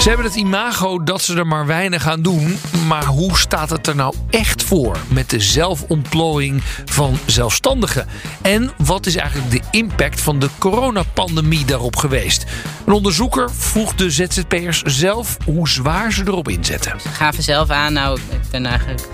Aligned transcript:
Ze 0.00 0.08
hebben 0.08 0.26
het 0.26 0.34
imago 0.34 1.02
dat 1.02 1.22
ze 1.22 1.36
er 1.36 1.46
maar 1.46 1.66
weinig 1.66 2.08
aan 2.08 2.22
doen. 2.22 2.58
Maar 2.86 3.04
hoe 3.04 3.38
staat 3.38 3.70
het 3.70 3.86
er 3.86 3.96
nou 3.96 4.14
echt 4.30 4.62
voor 4.62 4.96
met 5.08 5.30
de 5.30 5.40
zelfontplooiing 5.40 6.62
van 6.84 7.18
zelfstandigen? 7.26 8.06
En 8.42 8.70
wat 8.76 9.06
is 9.06 9.16
eigenlijk 9.16 9.50
de 9.50 9.78
impact 9.78 10.20
van 10.20 10.38
de 10.38 10.48
coronapandemie 10.58 11.64
daarop 11.64 11.96
geweest? 11.96 12.44
Een 12.86 12.92
onderzoeker 12.92 13.50
vroeg 13.50 13.94
de 13.94 14.10
ZZP'ers 14.10 14.82
zelf 14.82 15.36
hoe 15.44 15.68
zwaar 15.68 16.12
ze 16.12 16.22
erop 16.26 16.48
inzetten. 16.48 17.00
Ze 17.00 17.08
gaven 17.08 17.42
zelf 17.42 17.70
aan, 17.70 17.92
nou, 17.92 18.18
ik 18.30 18.50
ben 18.50 18.66
eigenlijk 18.66 19.08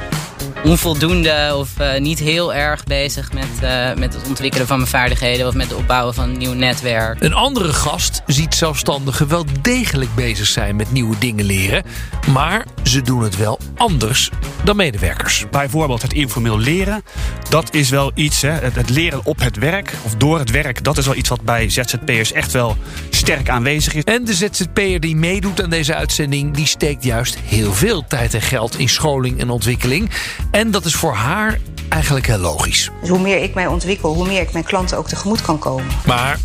onvoldoende 0.65 1.55
of 1.57 1.71
uh, 1.81 1.99
niet 1.99 2.19
heel 2.19 2.55
erg 2.55 2.85
bezig 2.85 3.33
met, 3.33 3.49
uh, 3.63 3.95
met 3.95 4.15
het 4.15 4.29
ontwikkelen 4.29 4.67
van 4.67 4.77
mijn 4.77 4.91
vaardigheden 4.91 5.47
of 5.47 5.55
met 5.55 5.69
het 5.69 5.79
opbouwen 5.79 6.15
van 6.15 6.29
een 6.29 6.39
nieuw 6.39 6.53
netwerk. 6.53 7.23
Een 7.23 7.35
andere 7.35 7.73
gast 7.73 8.23
ziet 8.27 8.55
zelfstandigen 8.55 9.29
wel 9.29 9.45
degelijk 9.63 10.15
bezig 10.15 10.47
zijn 10.47 10.77
met 10.77 10.93
nieuwe 10.93 11.19
dingen 11.19 11.45
leren, 11.45 11.85
maar 12.33 12.67
ze 12.83 13.03
doen 13.03 13.23
het 13.23 13.37
wel 13.37 13.59
anders 13.77 14.31
dan 14.65 14.77
medewerkers. 14.77 15.45
Bijvoorbeeld 15.51 16.03
het 16.03 16.13
informeel 16.13 16.59
leren, 16.59 17.03
dat 17.49 17.75
is 17.75 17.91
wel 17.91 18.13
iets, 18.15 18.43
hè, 18.43 18.51
het, 18.51 18.75
het 18.75 18.91
leren 18.91 19.21
op 19.25 19.41
het 19.41 19.57
werk 19.57 19.93
of 20.03 20.15
door 20.15 20.39
het 20.39 20.51
werk, 20.51 20.85
dat 20.85 20.99
is 20.99 21.07
wel 21.07 21.15
iets 21.15 21.29
wat 21.29 21.43
bij 21.43 21.69
ZZP'ers 21.69 22.33
echt 22.33 22.53
wel 22.53 22.77
sterk 23.11 23.49
aanwezig 23.49 23.95
is. 23.95 24.05
En 24.05 24.25
de 24.25 24.35
ZZP'er 24.35 25.01
die 25.01 25.17
meedoet 25.17 25.63
aan 25.63 25.71
deze 25.71 25.95
uitzending, 25.95 26.55
die 26.55 26.67
steekt 26.67 27.05
juist 27.05 27.39
heel 27.45 27.73
veel 27.73 28.05
tijd 28.09 28.35
en 28.35 28.43
geld 28.43 28.79
in 28.79 28.89
scholing 28.89 29.41
en 29.41 29.51
ontwikkeling. 29.51 30.11
En 30.51 30.71
dat 30.71 30.85
is 30.85 30.95
voor 30.95 31.15
haar 31.15 31.59
eigenlijk 31.89 32.27
heel 32.27 32.39
logisch. 32.39 32.91
Dus 33.01 33.09
hoe 33.09 33.19
meer 33.19 33.43
ik 33.43 33.55
mij 33.55 33.67
ontwikkel, 33.67 34.15
hoe 34.15 34.27
meer 34.27 34.41
ik 34.41 34.53
mijn 34.53 34.65
klanten 34.65 34.99
ook 34.99 35.09
tegemoet 35.09 35.43
kan 35.43 35.59
komen. 35.59 35.87
Maar 36.07 36.39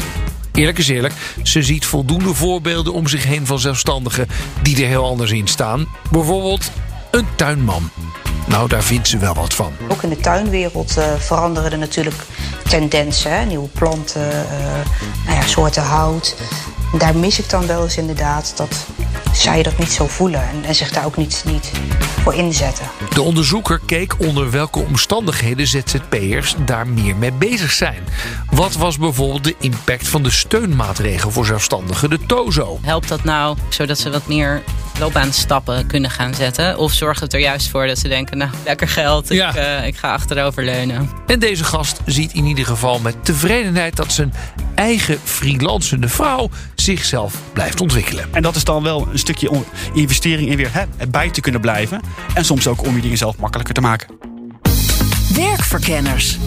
eerlijk 0.54 0.78
is 0.78 0.88
eerlijk, 0.88 1.14
ze 1.44 1.64
ziet 1.64 1.86
voldoende 1.86 2.34
voorbeelden 2.34 2.94
om 2.94 3.08
zich 3.08 3.24
heen 3.24 3.46
van 3.46 3.60
zelfstandigen 3.60 4.28
die 4.62 4.82
er 4.82 4.88
heel 4.88 5.06
anders 5.06 5.32
in 5.32 5.48
staan. 5.48 5.88
Bijvoorbeeld 6.12 6.72
een 7.12 7.28
tuinman. 7.36 7.90
Nou, 8.48 8.68
daar 8.68 8.84
vindt 8.84 9.08
ze 9.08 9.18
wel 9.18 9.34
wat 9.34 9.54
van. 9.54 9.74
Ook 9.88 10.04
in 10.04 10.10
de 10.10 10.18
tuinwereld 10.18 10.98
uh, 10.98 11.04
veranderen 11.18 11.72
er 11.72 11.78
natuurlijk 11.78 12.16
tendensen. 12.70 13.32
Hè? 13.32 13.46
Nieuwe 13.46 13.68
planten, 13.68 14.30
uh, 14.30 15.26
nou 15.26 15.38
ja, 15.38 15.48
soorten 15.48 15.84
hout. 15.84 16.36
Daar 16.98 17.16
mis 17.16 17.40
ik 17.40 17.50
dan 17.50 17.68
wel 17.68 17.84
eens 17.84 17.98
inderdaad 17.98 18.54
dat 18.56 18.86
zij 19.34 19.64
dat 19.64 19.78
niet 19.78 19.92
zo 19.92 20.08
voelen 20.08 20.42
en, 20.42 20.64
en, 20.66 20.76
zich 20.76 20.92
daar 20.92 21.06
ook 21.06 21.18
niet, 21.18 21.44
niet 21.46 21.72
voor 22.24 22.34
inzetten. 22.34 22.86
De 23.14 23.22
onderzoeker 23.22 23.80
keek 23.86 24.20
onder 24.20 24.52
welke 24.52 24.80
omstandigheden 24.80 25.68
ZZP'ers 25.68 26.56
daar 26.66 26.88
meer 26.88 27.16
mee 27.16 27.32
bezig 27.32 27.72
zijn. 27.72 28.04
Wat 28.52 28.74
was 28.74 28.98
bijvoorbeeld 28.98 29.44
de 29.44 29.56
impact 29.60 30.08
van 30.08 30.24
de 30.24 30.32
steunmaatregel 30.32 31.32
voor 31.32 31.46
zelfstandigen, 31.46 32.10
de 32.10 32.20
TOZO? 32.26 32.80
Helpt 32.82 33.08
dat 33.08 33.24
nou 33.24 33.58
zodat 33.70 34.00
ze 34.00 34.10
wat 34.10 34.28
meer 34.28 34.62
loopbaanstappen 35.00 35.88
kunnen 35.88 36.10
gaan 36.10 36.34
zetten? 36.34 36.78
Of 36.78 36.94
zorgt 36.94 37.22
het 37.22 37.34
er 37.34 37.40
juist 37.40 37.70
voor 37.70 37.88
dat 37.88 38.00
ze 38.00 38.08
denken, 38.08 38.38
nou, 38.38 38.52
lekker 38.66 38.88
geld, 38.88 39.30
ja. 39.30 39.50
ik, 39.50 39.56
uh, 39.56 39.88
ik 39.88 39.98
ga 39.98 40.14
achteroverleunen? 40.14 41.10
En 41.28 41.40
deze 41.40 41.64
gast 41.64 42.00
ziet 42.06 42.34
in 42.34 42.46
ieder 42.46 42.66
geval 42.66 43.00
met 43.00 43.26
tevredenheid 43.26 43.96
dat 43.96 44.14
zijn 44.14 44.34
eigen 44.76 45.20
freelancende 45.24 46.08
vrouw 46.08 46.50
zichzelf 46.82 47.42
blijft 47.54 47.82
ontwikkelen. 47.82 48.30
En 48.34 48.42
dat 48.42 48.56
is 48.56 48.64
dan 48.64 48.84
wel 48.84 49.08
een 49.12 49.20
stukje 49.20 49.64
investering 49.94 50.50
in 50.50 50.58
weer 50.58 50.74
hè, 50.74 51.08
bij 51.08 51.30
te 51.30 51.42
kunnen 51.42 51.62
blijven. 51.62 52.02
En 52.34 52.46
soms 52.46 52.68
ook 52.68 52.86
om 52.86 52.96
je 52.96 53.02
dingen 53.02 53.18
zelf 53.18 53.38
makkelijker 53.38 53.74
te 53.74 53.82
maken. 53.82 54.18
Werkverkenners. 55.36 56.38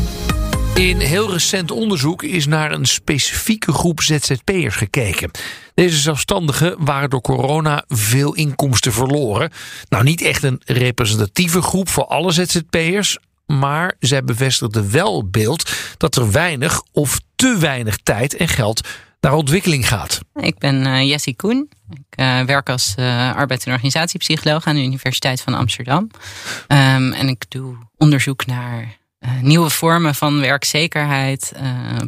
In 0.74 1.00
heel 1.00 1.32
recent 1.32 1.70
onderzoek 1.70 2.22
is 2.22 2.46
naar 2.46 2.72
een 2.72 2.86
specifieke 2.86 3.72
groep 3.72 4.02
ZZP'ers 4.02 4.76
gekeken. 4.76 5.30
Deze 5.74 5.96
zelfstandigen 5.96 6.84
waren 6.84 7.10
door 7.10 7.20
corona 7.20 7.84
veel 7.88 8.34
inkomsten 8.34 8.92
verloren. 8.92 9.50
Nou, 9.88 10.04
niet 10.04 10.22
echt 10.22 10.42
een 10.42 10.60
representatieve 10.64 11.62
groep 11.62 11.88
voor 11.88 12.06
alle 12.06 12.32
ZZP'ers. 12.32 13.18
Maar 13.46 13.94
zij 13.98 14.24
bevestigden 14.24 14.90
wel 14.90 15.16
het 15.16 15.30
beeld 15.30 15.72
dat 15.96 16.16
er 16.16 16.30
weinig 16.30 16.82
of 16.92 17.20
te 17.36 17.56
weinig 17.58 17.96
tijd 17.96 18.36
en 18.36 18.48
geld 18.48 18.88
naar 19.24 19.34
ontwikkeling 19.34 19.88
gaat. 19.88 20.20
Ik 20.34 20.58
ben 20.58 20.86
uh, 20.86 21.02
Jessie 21.02 21.36
Koen. 21.36 21.70
Ik 21.90 22.20
uh, 22.20 22.40
werk 22.40 22.68
als 22.68 22.94
uh, 22.98 23.34
arbeids- 23.36 23.64
en 23.64 23.72
organisatiepsycholoog 23.72 24.64
aan 24.64 24.74
de 24.74 24.82
Universiteit 24.82 25.40
van 25.40 25.54
Amsterdam. 25.54 26.10
Um, 26.68 27.12
en 27.12 27.28
ik 27.28 27.44
doe 27.48 27.76
onderzoek 27.96 28.46
naar 28.46 28.96
nieuwe 29.40 29.70
vormen 29.70 30.14
van 30.14 30.40
werkzekerheid, 30.40 31.52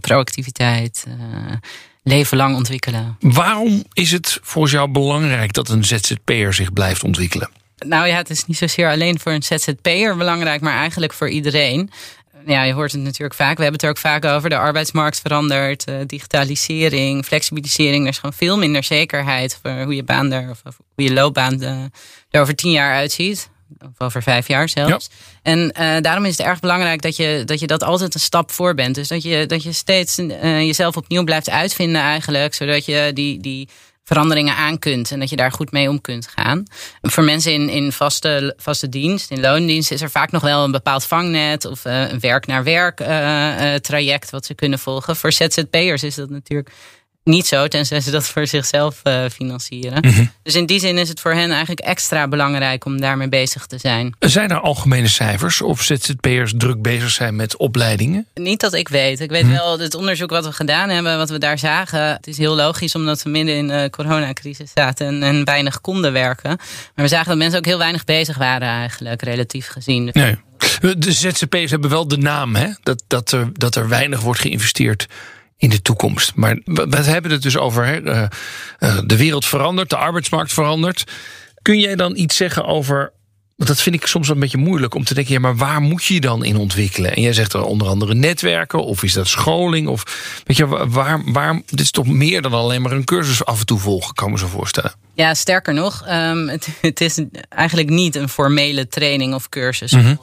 proactiviteit, 0.00 1.06
leven 2.02 2.36
lang 2.36 2.56
ontwikkelen. 2.56 3.16
Waarom 3.20 3.84
is 3.92 4.12
het 4.12 4.38
volgens 4.42 4.72
jou 4.72 4.90
belangrijk 4.90 5.52
dat 5.52 5.68
een 5.68 5.84
ZZP'er 5.84 6.54
zich 6.54 6.72
blijft 6.72 7.04
ontwikkelen? 7.04 7.50
Nou 7.78 8.06
ja, 8.06 8.16
het 8.16 8.30
is 8.30 8.44
niet 8.44 8.56
zozeer 8.56 8.90
alleen 8.90 9.18
voor 9.18 9.32
een 9.32 9.42
ZZP'er 9.42 10.16
belangrijk, 10.16 10.60
maar 10.60 10.76
eigenlijk 10.76 11.12
voor 11.12 11.28
iedereen. 11.28 11.90
Ja, 12.46 12.62
je 12.62 12.72
hoort 12.72 12.92
het 12.92 13.00
natuurlijk 13.00 13.34
vaak. 13.34 13.56
We 13.56 13.62
hebben 13.62 13.72
het 13.72 13.82
er 13.82 13.88
ook 13.88 13.98
vaak 13.98 14.24
over. 14.24 14.50
De 14.50 14.58
arbeidsmarkt 14.58 15.20
verandert, 15.20 15.88
uh, 15.88 15.96
digitalisering, 16.06 17.24
flexibilisering. 17.24 18.02
Er 18.02 18.10
is 18.10 18.18
gewoon 18.18 18.34
veel 18.34 18.58
minder 18.58 18.84
zekerheid 18.84 19.58
voor 19.62 19.82
hoe 19.82 19.94
je 19.94 20.02
baan 20.02 20.32
er, 20.32 20.50
of 20.50 20.62
hoe 20.94 21.04
je 21.04 21.12
loopbaan 21.12 21.62
er 22.30 22.40
over 22.40 22.54
tien 22.54 22.70
jaar 22.70 22.94
uitziet. 22.94 23.50
Of 23.78 24.06
over 24.06 24.22
vijf 24.22 24.48
jaar 24.48 24.68
zelfs. 24.68 25.08
Ja. 25.10 25.52
En 25.52 25.58
uh, 25.58 26.00
daarom 26.00 26.24
is 26.24 26.38
het 26.38 26.46
erg 26.46 26.60
belangrijk 26.60 27.02
dat 27.02 27.16
je, 27.16 27.42
dat 27.44 27.60
je 27.60 27.66
dat 27.66 27.82
altijd 27.82 28.14
een 28.14 28.20
stap 28.20 28.50
voor 28.50 28.74
bent. 28.74 28.94
Dus 28.94 29.08
dat 29.08 29.22
je, 29.22 29.46
dat 29.46 29.62
je 29.62 29.72
steeds 29.72 30.18
uh, 30.18 30.60
jezelf 30.60 30.96
opnieuw 30.96 31.24
blijft 31.24 31.50
uitvinden 31.50 32.00
eigenlijk. 32.00 32.54
Zodat 32.54 32.84
je 32.84 33.10
die, 33.14 33.40
die 33.40 33.68
veranderingen 34.06 34.56
aan 34.56 34.78
kunt 34.78 35.10
en 35.10 35.18
dat 35.18 35.30
je 35.30 35.36
daar 35.36 35.52
goed 35.52 35.72
mee 35.72 35.88
om 35.88 36.00
kunt 36.00 36.28
gaan. 36.28 36.62
Voor 37.02 37.24
mensen 37.24 37.52
in, 37.52 37.68
in 37.68 37.92
vaste, 37.92 38.54
vaste 38.56 38.88
dienst, 38.88 39.30
in 39.30 39.40
loondienst, 39.40 39.90
is 39.90 40.02
er 40.02 40.10
vaak 40.10 40.30
nog 40.30 40.42
wel 40.42 40.64
een 40.64 40.70
bepaald 40.70 41.04
vangnet 41.04 41.64
of 41.64 41.84
uh, 41.84 42.10
een 42.10 42.20
werk 42.20 42.46
naar 42.46 42.64
werk 42.64 43.00
uh, 43.00 43.06
uh, 43.08 43.74
traject 43.74 44.30
wat 44.30 44.46
ze 44.46 44.54
kunnen 44.54 44.78
volgen. 44.78 45.16
Voor 45.16 45.32
ZZP'ers 45.32 46.02
is 46.02 46.14
dat 46.14 46.30
natuurlijk 46.30 46.70
niet 47.26 47.46
zo, 47.46 47.68
tenzij 47.68 48.00
ze 48.00 48.10
dat 48.10 48.28
voor 48.28 48.46
zichzelf 48.46 49.00
uh, 49.04 49.24
financieren. 49.32 49.98
Mm 50.00 50.10
-hmm. 50.10 50.30
Dus 50.42 50.54
in 50.54 50.66
die 50.66 50.80
zin 50.80 50.98
is 50.98 51.08
het 51.08 51.20
voor 51.20 51.32
hen 51.32 51.50
eigenlijk 51.50 51.80
extra 51.80 52.28
belangrijk 52.28 52.84
om 52.84 53.00
daarmee 53.00 53.28
bezig 53.28 53.66
te 53.66 53.78
zijn. 53.78 54.14
Zijn 54.18 54.50
er 54.50 54.60
algemene 54.60 55.08
cijfers 55.08 55.62
of 55.62 55.82
ZZP'ers 55.82 56.52
druk 56.56 56.82
bezig 56.82 57.10
zijn 57.10 57.36
met 57.36 57.56
opleidingen? 57.56 58.26
Niet 58.34 58.60
dat 58.60 58.74
ik 58.74 58.88
weet. 58.88 59.20
Ik 59.20 59.30
weet 59.30 59.42
mm 59.42 59.48
-hmm. 59.48 59.58
wel, 59.58 59.78
het 59.78 59.94
onderzoek 59.94 60.30
wat 60.30 60.44
we 60.44 60.52
gedaan 60.52 60.88
hebben, 60.88 61.16
wat 61.16 61.30
we 61.30 61.38
daar 61.38 61.58
zagen. 61.58 62.00
Het 62.00 62.26
is 62.26 62.38
heel 62.38 62.54
logisch 62.54 62.94
omdat 62.94 63.22
we 63.22 63.30
midden 63.30 63.54
in 63.54 63.68
de 63.68 63.88
coronacrisis 63.90 64.70
zaten 64.74 65.06
en, 65.06 65.22
en 65.22 65.44
weinig 65.44 65.80
konden 65.80 66.12
werken. 66.12 66.56
Maar 66.94 67.04
we 67.04 67.08
zagen 67.08 67.28
dat 67.28 67.38
mensen 67.38 67.58
ook 67.58 67.64
heel 67.66 67.78
weinig 67.78 68.04
bezig 68.04 68.36
waren 68.36 68.68
eigenlijk, 68.68 69.22
relatief 69.22 69.68
gezien. 69.68 70.10
Nee. 70.12 70.36
De 70.98 71.12
ZZP'ers 71.12 71.70
hebben 71.70 71.90
wel 71.90 72.08
de 72.08 72.18
naam, 72.18 72.54
hè? 72.54 72.68
Dat, 72.82 73.02
dat, 73.06 73.32
er, 73.32 73.50
dat 73.52 73.74
er 73.74 73.88
weinig 73.88 74.20
wordt 74.20 74.40
geïnvesteerd 74.40 75.06
in 75.56 75.68
de 75.68 75.82
toekomst. 75.82 76.34
Maar 76.34 76.58
we 76.64 76.96
hebben 76.96 77.30
het 77.30 77.42
dus 77.42 77.56
over 77.56 77.86
hè, 77.86 78.00
uh, 78.00 78.22
uh, 78.80 78.98
de 79.04 79.16
wereld 79.16 79.44
verandert, 79.44 79.90
de 79.90 79.96
arbeidsmarkt 79.96 80.52
verandert. 80.52 81.04
Kun 81.62 81.80
jij 81.80 81.96
dan 81.96 82.16
iets 82.16 82.36
zeggen 82.36 82.64
over. 82.64 83.12
Want 83.56 83.68
dat 83.68 83.80
vind 83.80 83.94
ik 83.94 84.06
soms 84.06 84.28
een 84.28 84.38
beetje 84.38 84.58
moeilijk 84.58 84.94
om 84.94 85.04
te 85.04 85.14
denken, 85.14 85.32
ja, 85.32 85.40
maar 85.40 85.56
waar 85.56 85.80
moet 85.80 86.04
je 86.04 86.14
je 86.14 86.20
dan 86.20 86.44
in 86.44 86.56
ontwikkelen? 86.56 87.14
En 87.14 87.22
jij 87.22 87.32
zegt 87.32 87.52
er 87.52 87.62
onder 87.62 87.88
andere 87.88 88.14
netwerken, 88.14 88.84
of 88.84 89.02
is 89.02 89.12
dat 89.12 89.26
scholing? 89.26 89.88
Of 89.88 90.02
weet 90.44 90.56
je, 90.56 90.66
waar, 90.88 91.32
waar, 91.32 91.62
dit 91.66 91.80
is 91.80 91.90
toch 91.90 92.06
meer 92.06 92.42
dan 92.42 92.52
alleen 92.52 92.82
maar 92.82 92.92
een 92.92 93.04
cursus 93.04 93.44
af 93.44 93.60
en 93.60 93.66
toe 93.66 93.78
volgen, 93.78 94.14
kan 94.14 94.26
ik 94.26 94.32
me 94.32 94.38
zo 94.38 94.46
voorstellen. 94.46 94.92
Ja, 95.14 95.34
sterker 95.34 95.74
nog, 95.74 96.04
um, 96.08 96.48
het, 96.48 96.68
het, 96.80 97.00
is 97.00 97.20
eigenlijk 97.48 97.88
niet 97.88 98.14
een 98.14 98.28
formele 98.28 98.88
training 98.88 99.34
of 99.34 99.48
cursus. 99.48 99.92
Mm 99.92 100.00
-hmm. 100.00 100.20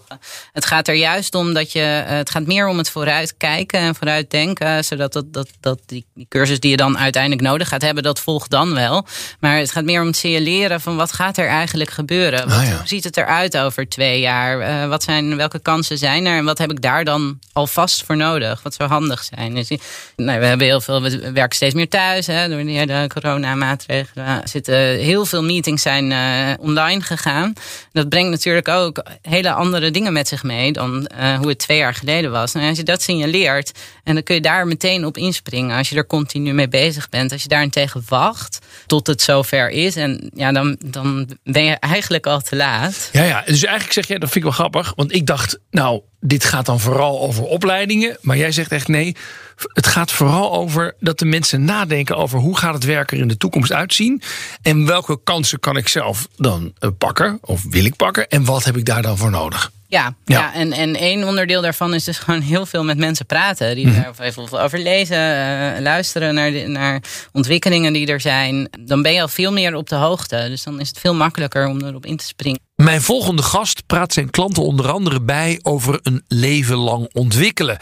Het 0.51 0.65
gaat 0.65 0.88
er 0.88 0.95
juist 0.95 1.36
om 1.36 1.53
dat 1.53 1.71
je, 1.71 1.79
het 1.79 2.29
gaat 2.29 2.45
meer 2.45 2.68
om 2.68 2.77
het 2.77 2.89
vooruitkijken 2.89 3.79
en 3.79 3.95
vooruitdenken, 3.95 4.86
zodat 4.86 5.13
dat, 5.13 5.33
dat, 5.33 5.50
dat 5.59 5.79
die, 5.86 6.06
die 6.13 6.25
cursus 6.29 6.59
die 6.59 6.71
je 6.71 6.77
dan 6.77 6.97
uiteindelijk 6.97 7.41
nodig 7.41 7.68
gaat 7.68 7.81
hebben, 7.81 8.03
dat 8.03 8.19
volgt 8.19 8.50
dan 8.50 8.74
wel. 8.74 9.06
Maar 9.39 9.57
het 9.57 9.71
gaat 9.71 9.83
meer 9.83 10.01
om 10.01 10.07
het 10.07 10.18
signaleren 10.18 10.81
van 10.81 10.95
wat 10.95 11.12
gaat 11.12 11.38
er 11.38 11.47
eigenlijk 11.47 11.89
gebeuren? 11.89 12.47
Wat, 12.47 12.57
ah, 12.57 12.68
ja. 12.68 12.77
Hoe 12.77 12.88
ziet 12.88 13.03
het 13.03 13.18
eruit 13.23 13.57
over 13.57 13.89
twee 13.89 14.19
jaar? 14.19 14.59
Uh, 14.59 14.89
wat 14.89 15.03
zijn, 15.03 15.37
welke 15.37 15.59
kansen 15.59 15.97
zijn 15.97 16.25
er 16.25 16.37
en 16.37 16.45
wat 16.45 16.57
heb 16.57 16.71
ik 16.71 16.81
daar 16.81 17.03
dan 17.03 17.39
alvast 17.53 18.03
voor 18.03 18.17
nodig? 18.17 18.61
Wat 18.61 18.73
zou 18.73 18.89
handig 18.89 19.23
zijn? 19.23 19.55
Dus, 19.55 19.69
nou, 20.15 20.39
we 20.39 20.45
hebben 20.45 20.67
heel 20.67 20.81
veel, 20.81 21.01
we 21.01 21.31
werken 21.31 21.55
steeds 21.55 21.73
meer 21.73 21.89
thuis 21.89 22.27
hè, 22.27 22.49
door 22.49 22.63
de 22.63 23.05
coronamaatregelen. 23.07 24.41
Zitten 24.43 24.75
heel 24.97 25.25
veel 25.25 25.43
meetings 25.43 25.81
zijn 25.81 26.13
online 26.59 27.01
gegaan. 27.01 27.53
Dat 27.91 28.09
brengt 28.09 28.29
natuurlijk 28.29 28.67
ook 28.67 29.03
hele 29.21 29.51
andere 29.51 29.91
dingen 29.91 30.13
met 30.13 30.27
zich 30.27 30.43
mee 30.43 30.71
dan 30.71 31.09
hoe 31.39 31.47
het 31.47 31.59
twee 31.59 31.77
jaar 31.77 31.93
geleden 31.93 32.31
was. 32.31 32.53
En 32.53 32.69
als 32.69 32.77
je 32.77 32.83
dat 32.83 33.01
signaleert, 33.01 33.71
en 34.03 34.13
dan 34.13 34.23
kun 34.23 34.35
je 34.35 34.41
daar 34.41 34.67
meteen 34.67 35.05
op 35.05 35.17
inspringen. 35.17 35.77
Als 35.77 35.89
je 35.89 35.95
er 35.95 36.07
continu 36.07 36.53
mee 36.53 36.67
bezig 36.67 37.09
bent. 37.09 37.31
Als 37.31 37.41
je 37.41 37.47
daarentegen 37.47 38.03
wacht 38.07 38.59
tot 38.85 39.07
het 39.07 39.21
zover 39.21 39.69
is. 39.69 39.95
En 39.95 40.31
ja, 40.35 40.51
dan, 40.51 40.77
dan 40.85 41.29
ben 41.43 41.63
je 41.63 41.73
eigenlijk 41.73 42.27
al 42.27 42.41
te 42.41 42.55
laat. 42.55 43.09
Ja, 43.13 43.24
ja, 43.24 43.42
dus 43.45 43.63
eigenlijk 43.63 43.94
zeg 43.94 44.07
jij, 44.07 44.18
dat 44.18 44.30
vind 44.30 44.45
ik 44.45 44.51
wel 44.51 44.60
grappig. 44.60 44.94
Want 44.95 45.13
ik 45.13 45.25
dacht, 45.25 45.60
nou, 45.69 46.01
dit 46.23 46.45
gaat 46.45 46.65
dan 46.65 46.79
vooral 46.79 47.21
over 47.21 47.43
opleidingen. 47.43 48.17
Maar 48.21 48.37
jij 48.37 48.51
zegt 48.51 48.71
echt 48.71 48.87
nee. 48.87 49.15
Het 49.73 49.87
gaat 49.87 50.11
vooral 50.11 50.53
over 50.53 50.95
dat 50.99 51.19
de 51.19 51.25
mensen 51.25 51.63
nadenken 51.63 52.17
over 52.17 52.39
hoe 52.39 52.57
gaat 52.57 52.73
het 52.73 52.83
werk 52.83 53.11
er 53.11 53.17
in 53.17 53.27
de 53.27 53.37
toekomst 53.37 53.71
uitzien. 53.71 54.21
En 54.61 54.85
welke 54.85 55.19
kansen 55.23 55.59
kan 55.59 55.77
ik 55.77 55.87
zelf 55.87 56.27
dan 56.35 56.73
eh, 56.79 56.89
pakken 56.97 57.37
of 57.41 57.63
wil 57.69 57.85
ik 57.85 57.95
pakken. 57.95 58.29
En 58.29 58.45
wat 58.45 58.63
heb 58.63 58.77
ik 58.77 58.85
daar 58.85 59.01
dan 59.01 59.17
voor 59.17 59.31
nodig? 59.31 59.71
Ja, 59.93 60.15
ja. 60.25 60.53
en, 60.53 60.71
en 60.71 60.95
één 60.95 61.23
onderdeel 61.27 61.61
daarvan 61.61 61.93
is 61.93 62.03
dus 62.03 62.17
gewoon 62.17 62.41
heel 62.41 62.65
veel 62.65 62.83
met 62.83 62.97
mensen 62.97 63.25
praten. 63.25 63.75
Die 63.75 63.87
mm 63.87 63.93
daar 63.93 64.19
even 64.19 64.61
over 64.61 64.79
lezen, 64.79 65.17
uh, 65.17 65.79
luisteren 65.79 66.33
naar, 66.33 66.51
de, 66.51 66.67
naar 66.67 67.01
ontwikkelingen 67.31 67.93
die 67.93 68.07
er 68.07 68.21
zijn. 68.21 68.69
Dan 68.79 69.01
ben 69.01 69.13
je 69.13 69.21
al 69.21 69.27
veel 69.27 69.51
meer 69.51 69.75
op 69.75 69.89
de 69.89 69.95
hoogte. 69.95 70.45
Dus 70.49 70.63
dan 70.63 70.79
is 70.79 70.87
het 70.87 70.99
veel 70.99 71.13
makkelijker 71.13 71.67
om 71.67 71.81
erop 71.81 72.05
in 72.05 72.17
te 72.17 72.25
springen. 72.25 72.59
Mijn 72.75 73.01
volgende 73.01 73.41
gast 73.41 73.85
praat 73.85 74.13
zijn 74.13 74.29
klanten 74.29 74.63
onder 74.63 74.91
andere 74.91 75.21
bij 75.21 75.59
over 75.61 75.99
een 76.03 76.12
leven 76.27 76.77
lang 76.77 77.10
ontwikkelen. 77.13 77.77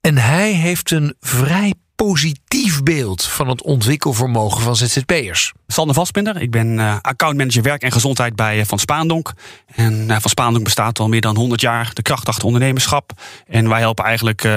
En 0.00 0.18
hij 0.18 0.52
heeft 0.52 0.90
een 0.90 1.14
vrij 1.20 1.74
positief 1.96 2.82
beeld 2.82 3.24
van 3.24 3.48
het 3.48 3.62
ontwikkelvermogen 3.62 4.62
van 4.62 4.76
ZZP'ers. 4.76 5.52
Sander 5.66 5.94
Vastbinder, 5.94 6.42
ik 6.42 6.50
ben 6.50 6.66
uh, 6.78 6.96
accountmanager 7.00 7.62
werk 7.62 7.82
en 7.82 7.92
gezondheid 7.92 8.36
bij 8.36 8.58
uh, 8.58 8.64
Van 8.64 8.78
Spaandonk. 8.78 9.32
En 9.74 9.92
uh, 9.92 10.16
Van 10.20 10.30
Spaandonk 10.30 10.64
bestaat 10.64 10.98
al 10.98 11.08
meer 11.08 11.20
dan 11.20 11.36
100 11.36 11.60
jaar, 11.60 11.90
de 11.92 12.02
kracht 12.02 12.28
achter 12.28 12.44
ondernemerschap. 12.44 13.12
En 13.46 13.68
wij 13.68 13.80
helpen 13.80 14.04
eigenlijk 14.04 14.48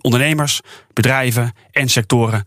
ondernemers, 0.00 0.60
bedrijven 0.92 1.52
en 1.70 1.88
sectoren 1.88 2.44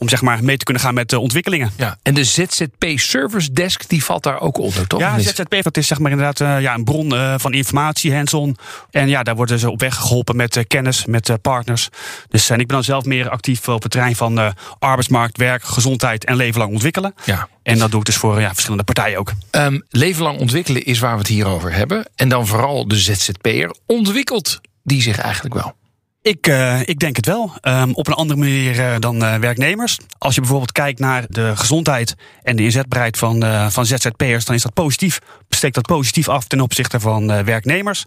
om 0.00 0.08
zeg 0.08 0.22
maar 0.22 0.44
mee 0.44 0.56
te 0.56 0.64
kunnen 0.64 0.82
gaan 0.82 0.94
met 0.94 1.08
de 1.08 1.18
ontwikkelingen. 1.18 1.70
Ja, 1.76 1.98
en 2.02 2.14
de 2.14 2.24
ZZP 2.24 2.84
Service 2.94 3.52
Desk 3.52 3.88
die 3.88 4.04
valt 4.04 4.22
daar 4.22 4.40
ook 4.40 4.58
onder, 4.58 4.86
toch? 4.86 5.00
Ja, 5.00 5.18
ZZP 5.18 5.62
dat 5.62 5.76
is 5.76 5.86
zeg 5.86 5.98
maar 5.98 6.10
inderdaad 6.10 6.40
uh, 6.40 6.60
ja, 6.60 6.74
een 6.74 6.84
bron 6.84 7.14
uh, 7.14 7.34
van 7.36 7.52
informatie, 7.52 8.14
hands-on. 8.14 8.56
En 8.90 9.08
ja, 9.08 9.22
daar 9.22 9.36
worden 9.36 9.58
ze 9.58 9.70
op 9.70 9.80
weg 9.80 9.94
geholpen 9.94 10.36
met 10.36 10.56
uh, 10.56 10.64
kennis, 10.66 11.06
met 11.06 11.32
partners. 11.42 11.88
Dus 12.28 12.50
en 12.50 12.60
ik 12.60 12.66
ben 12.66 12.76
dan 12.76 12.84
zelf 12.84 13.04
meer 13.04 13.28
actief 13.28 13.68
op 13.68 13.82
het 13.82 13.90
terrein 13.92 14.16
van 14.16 14.54
arbeidsmarkt, 14.78 15.36
werk, 15.36 15.64
gezondheid 15.64 16.24
en 16.24 16.36
leven 16.36 16.60
lang 16.60 16.72
ontwikkelen. 16.72 17.14
Ja. 17.24 17.48
En 17.62 17.78
dat 17.78 17.90
doe 17.90 18.00
ik 18.00 18.06
dus 18.06 18.16
voor 18.16 18.40
ja, 18.40 18.48
verschillende 18.48 18.84
partijen 18.84 19.18
ook. 19.18 19.32
Um, 19.50 19.82
leven 19.90 20.22
lang 20.22 20.38
ontwikkelen 20.38 20.84
is 20.84 20.98
waar 20.98 21.12
we 21.12 21.18
het 21.18 21.28
hier 21.28 21.46
over 21.46 21.72
hebben. 21.72 22.08
En 22.14 22.28
dan 22.28 22.46
vooral 22.46 22.88
de 22.88 22.98
ZZP'er. 22.98 23.74
Ontwikkelt 23.86 24.60
die 24.82 25.02
zich 25.02 25.18
eigenlijk 25.18 25.54
wel? 25.54 25.74
Ik, 26.22 26.46
uh, 26.46 26.80
ik 26.80 26.98
denk 26.98 27.16
het 27.16 27.26
wel. 27.26 27.52
Um, 27.62 27.94
op 27.94 28.06
een 28.06 28.12
andere 28.12 28.38
manier 28.38 28.78
uh, 28.78 28.94
dan 28.98 29.22
uh, 29.22 29.34
werknemers. 29.34 29.98
Als 30.18 30.34
je 30.34 30.40
bijvoorbeeld 30.40 30.72
kijkt 30.72 30.98
naar 30.98 31.24
de 31.28 31.56
gezondheid 31.56 32.14
en 32.42 32.56
de 32.56 32.62
inzetbaarheid 32.62 33.18
van, 33.18 33.44
van 33.70 33.86
ZZP'ers, 33.86 34.44
dan 34.44 34.54
is 34.54 34.62
dat 34.62 34.74
positief. 34.74 35.18
Steekt 35.48 35.74
dat 35.74 35.86
positief 35.86 36.28
af 36.28 36.46
ten 36.46 36.60
opzichte 36.60 37.00
van 37.00 37.44
werknemers. 37.44 38.04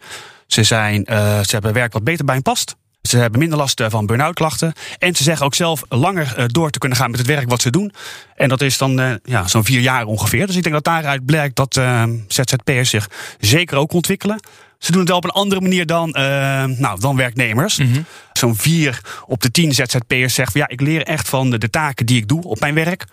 Ze, 0.47 0.63
zijn, 0.63 1.05
ze 1.05 1.47
hebben 1.47 1.73
werk 1.73 1.93
wat 1.93 2.03
beter 2.03 2.25
bij 2.25 2.33
hen 2.33 2.43
past. 2.43 2.75
Ze 3.01 3.17
hebben 3.17 3.39
minder 3.39 3.57
last 3.57 3.83
van 3.87 4.05
burn-out 4.05 4.33
klachten. 4.33 4.73
En 4.97 5.15
ze 5.15 5.23
zeggen 5.23 5.45
ook 5.45 5.55
zelf 5.55 5.83
langer 5.89 6.53
door 6.53 6.69
te 6.69 6.79
kunnen 6.79 6.97
gaan 6.97 7.09
met 7.09 7.19
het 7.19 7.27
werk 7.27 7.49
wat 7.49 7.61
ze 7.61 7.69
doen. 7.69 7.93
En 8.35 8.49
dat 8.49 8.61
is 8.61 8.77
dan 8.77 9.19
ja, 9.23 9.47
zo'n 9.47 9.65
vier 9.65 9.79
jaar 9.79 10.05
ongeveer. 10.05 10.47
Dus 10.47 10.55
ik 10.55 10.63
denk 10.63 10.75
dat 10.75 10.83
daaruit 10.83 11.25
blijkt 11.25 11.55
dat 11.55 11.81
ZZP'ers 12.27 12.89
zich 12.89 13.09
zeker 13.39 13.77
ook 13.77 13.93
ontwikkelen. 13.93 14.39
Ze 14.83 14.91
doen 14.91 14.99
het 14.99 15.09
wel 15.09 15.17
op 15.17 15.23
een 15.23 15.29
andere 15.29 15.61
manier 15.61 15.85
dan, 15.85 16.07
uh, 16.07 16.63
nou, 16.63 16.99
dan 16.99 17.15
werknemers. 17.15 17.77
Mm 17.77 17.93
-hmm. 17.93 18.05
Zo'n 18.33 18.55
vier 18.55 19.01
op 19.25 19.41
de 19.41 19.51
tien 19.51 19.73
ZZP'ers 19.73 20.33
zegt 20.33 20.51
van 20.51 20.61
ja, 20.61 20.67
ik 20.67 20.81
leer 20.81 21.03
echt 21.03 21.29
van 21.29 21.49
de, 21.49 21.57
de 21.57 21.69
taken 21.69 22.05
die 22.05 22.17
ik 22.17 22.27
doe 22.27 22.43
op 22.43 22.59
mijn 22.59 22.73
werk. 22.73 23.05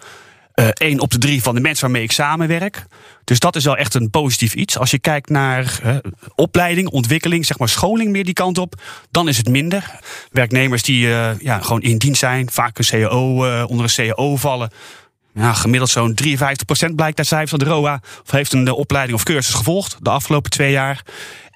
Eén 0.54 0.94
uh, 0.94 1.00
op 1.00 1.10
de 1.10 1.18
drie 1.18 1.42
van 1.42 1.54
de 1.54 1.60
mensen 1.60 1.84
waarmee 1.84 2.02
ik 2.02 2.12
samenwerk. 2.12 2.86
Dus 3.24 3.38
dat 3.38 3.56
is 3.56 3.64
wel 3.64 3.76
echt 3.76 3.94
een 3.94 4.10
positief 4.10 4.54
iets. 4.54 4.78
Als 4.78 4.90
je 4.90 4.98
kijkt 4.98 5.28
naar 5.28 5.80
uh, 5.84 5.96
opleiding, 6.34 6.88
ontwikkeling, 6.88 7.46
zeg 7.46 7.58
maar 7.58 7.68
scholing 7.68 8.10
meer 8.10 8.24
die 8.24 8.34
kant 8.34 8.58
op, 8.58 8.74
dan 9.10 9.28
is 9.28 9.36
het 9.36 9.48
minder. 9.48 9.90
Werknemers 10.32 10.82
die 10.82 11.06
uh, 11.06 11.30
ja, 11.38 11.60
gewoon 11.60 11.82
in 11.82 11.98
dienst 11.98 12.20
zijn, 12.20 12.50
vaak 12.50 12.78
een 12.78 12.84
CAO, 12.84 13.64
onder 13.66 13.84
een 13.84 14.14
CAO 14.14 14.36
vallen. 14.36 14.70
Ja, 15.34 15.52
gemiddeld 15.52 15.90
zo'n 15.90 16.18
53% 16.24 16.94
blijkt 16.94 17.18
uit 17.18 17.26
cijfers 17.26 17.50
van 17.50 17.58
de 17.58 17.64
ROA. 17.64 18.00
Of 18.24 18.30
heeft 18.30 18.52
een 18.52 18.70
opleiding 18.70 19.18
of 19.18 19.24
cursus 19.24 19.54
gevolgd 19.54 19.96
de 20.00 20.10
afgelopen 20.10 20.50
twee 20.50 20.70
jaar. 20.70 21.02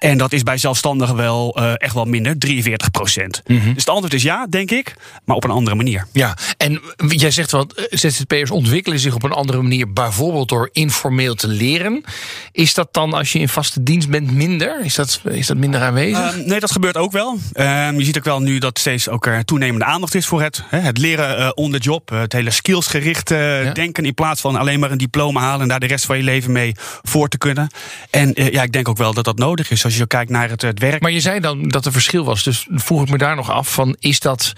En 0.05 0.17
dat 0.17 0.33
is 0.33 0.43
bij 0.43 0.57
zelfstandigen 0.57 1.15
wel 1.15 1.57
uh, 1.59 1.71
echt 1.77 1.93
wel 1.93 2.05
minder, 2.05 2.37
43 2.37 2.91
procent. 2.91 3.41
Mm 3.45 3.59
-hmm. 3.59 3.73
Dus 3.73 3.83
het 3.83 3.89
antwoord 3.89 4.13
is 4.13 4.23
ja, 4.23 4.47
denk 4.49 4.71
ik, 4.71 4.95
maar 5.23 5.35
op 5.35 5.43
een 5.43 5.49
andere 5.49 5.75
manier. 5.75 6.07
Ja, 6.11 6.37
en 6.57 6.81
jij 7.07 7.31
zegt 7.31 7.51
wel, 7.51 7.67
ZZP'ers 7.89 8.51
ontwikkelen 8.51 8.99
zich 8.99 9.15
op 9.15 9.23
een 9.23 9.31
andere 9.31 9.61
manier, 9.61 9.93
bijvoorbeeld 9.93 10.49
door 10.49 10.69
informeel 10.71 11.35
te 11.35 11.47
leren. 11.47 12.03
Is 12.51 12.73
dat 12.73 12.93
dan 12.93 13.13
als 13.13 13.31
je 13.31 13.39
in 13.39 13.49
vaste 13.49 13.83
dienst 13.83 14.09
bent 14.09 14.31
minder? 14.31 14.79
Is 14.83 14.95
dat, 14.95 15.21
is 15.29 15.47
dat 15.47 15.57
minder 15.57 15.81
aanwezig? 15.81 16.37
Uh, 16.37 16.45
nee, 16.45 16.59
dat 16.59 16.71
gebeurt 16.71 16.97
ook 16.97 17.11
wel. 17.11 17.37
Uh, 17.53 17.91
je 17.97 18.03
ziet 18.03 18.17
ook 18.17 18.23
wel 18.23 18.39
nu 18.39 18.57
dat 18.57 18.79
steeds 18.79 19.09
ook 19.09 19.25
er 19.25 19.45
toenemende 19.45 19.85
aandacht 19.85 20.15
is 20.15 20.25
voor 20.25 20.41
het, 20.41 20.63
hè, 20.67 20.79
het 20.79 20.97
leren 20.97 21.39
uh, 21.39 21.51
on 21.53 21.71
the 21.71 21.77
job. 21.77 22.09
Het 22.09 22.33
hele 22.33 22.51
skillsgericht 22.51 23.29
ja. 23.29 23.71
denken 23.71 24.05
in 24.05 24.13
plaats 24.13 24.41
van 24.41 24.55
alleen 24.55 24.79
maar 24.79 24.91
een 24.91 24.97
diploma 24.97 25.39
halen 25.39 25.61
en 25.61 25.67
daar 25.67 25.79
de 25.79 25.87
rest 25.87 26.05
van 26.05 26.17
je 26.17 26.23
leven 26.23 26.51
mee 26.51 26.75
voor 27.01 27.27
te 27.27 27.37
kunnen. 27.37 27.67
En 28.09 28.31
ja, 28.33 28.63
ik 28.63 28.71
denk 28.71 28.87
ook 28.87 28.97
wel 28.97 29.13
dat 29.13 29.25
dat 29.25 29.37
nodig 29.37 29.71
is 29.71 29.83
als 29.83 29.94
je 29.97 30.07
kijkt 30.07 30.31
naar 30.31 30.49
het, 30.49 30.61
het 30.61 30.79
werk. 30.79 31.01
Maar 31.01 31.11
je 31.11 31.19
zei 31.19 31.39
dan 31.39 31.67
dat 31.67 31.85
er 31.85 31.91
verschil 31.91 32.25
was. 32.25 32.43
Dus 32.43 32.67
vroeg 32.69 33.01
ik 33.01 33.09
me 33.09 33.17
daar 33.17 33.35
nog 33.35 33.49
af 33.51 33.73
van 33.73 33.95
is 33.99 34.19
dat, 34.19 34.53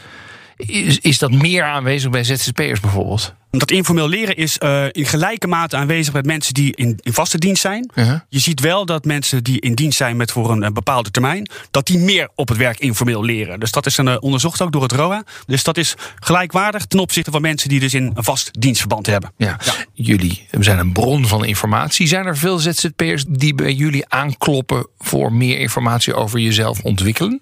is, 0.55 0.99
is 0.99 1.17
dat 1.17 1.31
meer 1.31 1.63
aanwezig 1.63 2.09
bij 2.11 2.23
ZZP'ers 2.23 2.79
bijvoorbeeld? 2.79 3.33
Dat 3.49 3.71
informeel 3.71 4.07
leren 4.07 4.35
is 4.35 4.57
uh, 4.63 4.85
in 4.91 5.05
gelijke 5.05 5.47
mate 5.47 5.75
aanwezig 5.75 6.13
met 6.13 6.25
mensen 6.25 6.53
die 6.53 6.75
in, 6.75 6.99
in 7.01 7.13
vaste 7.13 7.37
dienst 7.37 7.61
zijn. 7.61 7.91
Uh 7.95 8.07
-huh. 8.07 8.19
Je 8.29 8.39
ziet 8.39 8.59
wel 8.59 8.85
dat 8.85 9.05
mensen 9.05 9.43
die 9.43 9.61
in 9.61 9.73
dienst 9.73 9.97
zijn 9.97 10.17
met 10.17 10.31
voor 10.31 10.51
een, 10.51 10.61
een, 10.61 10.73
bepaalde 10.73 11.11
termijn, 11.11 11.49
dat 11.71 11.87
die 11.87 11.97
meer 11.97 12.29
op 12.35 12.47
het 12.47 12.57
werk 12.57 12.79
informeel 12.79 13.23
leren. 13.23 13.59
Dus 13.59 13.71
dat 13.71 13.85
is 13.85 13.97
een, 13.97 14.07
uh, 14.07 14.15
onderzocht 14.19 14.61
ook 14.61 14.71
door 14.71 14.81
het 14.81 14.91
ROA. 14.91 15.23
Dus 15.45 15.63
dat 15.63 15.77
is 15.77 15.95
gelijkwaardig 16.19 16.85
ten 16.85 16.99
opzichte 16.99 17.31
van 17.31 17.41
mensen 17.41 17.69
die 17.69 17.79
dus 17.79 17.93
in 17.93 18.11
een 18.15 18.23
vast 18.23 18.61
dienstverband 18.61 19.05
hebben. 19.05 19.31
Ja. 19.37 19.59
ja. 19.63 19.73
Jullie 19.93 20.47
zijn 20.59 20.79
een 20.79 20.91
bron 20.91 21.27
van 21.27 21.45
informatie. 21.45 22.07
Zijn 22.07 22.25
er 22.25 22.37
veel 22.37 22.59
ZZP'ers 22.59 23.25
die 23.27 23.55
bij 23.55 23.73
jullie 23.73 24.09
aankloppen 24.09 24.87
voor 24.99 25.33
meer 25.33 25.59
informatie 25.59 26.13
over 26.13 26.39
jezelf 26.39 26.79
ontwikkelen? 26.81 27.41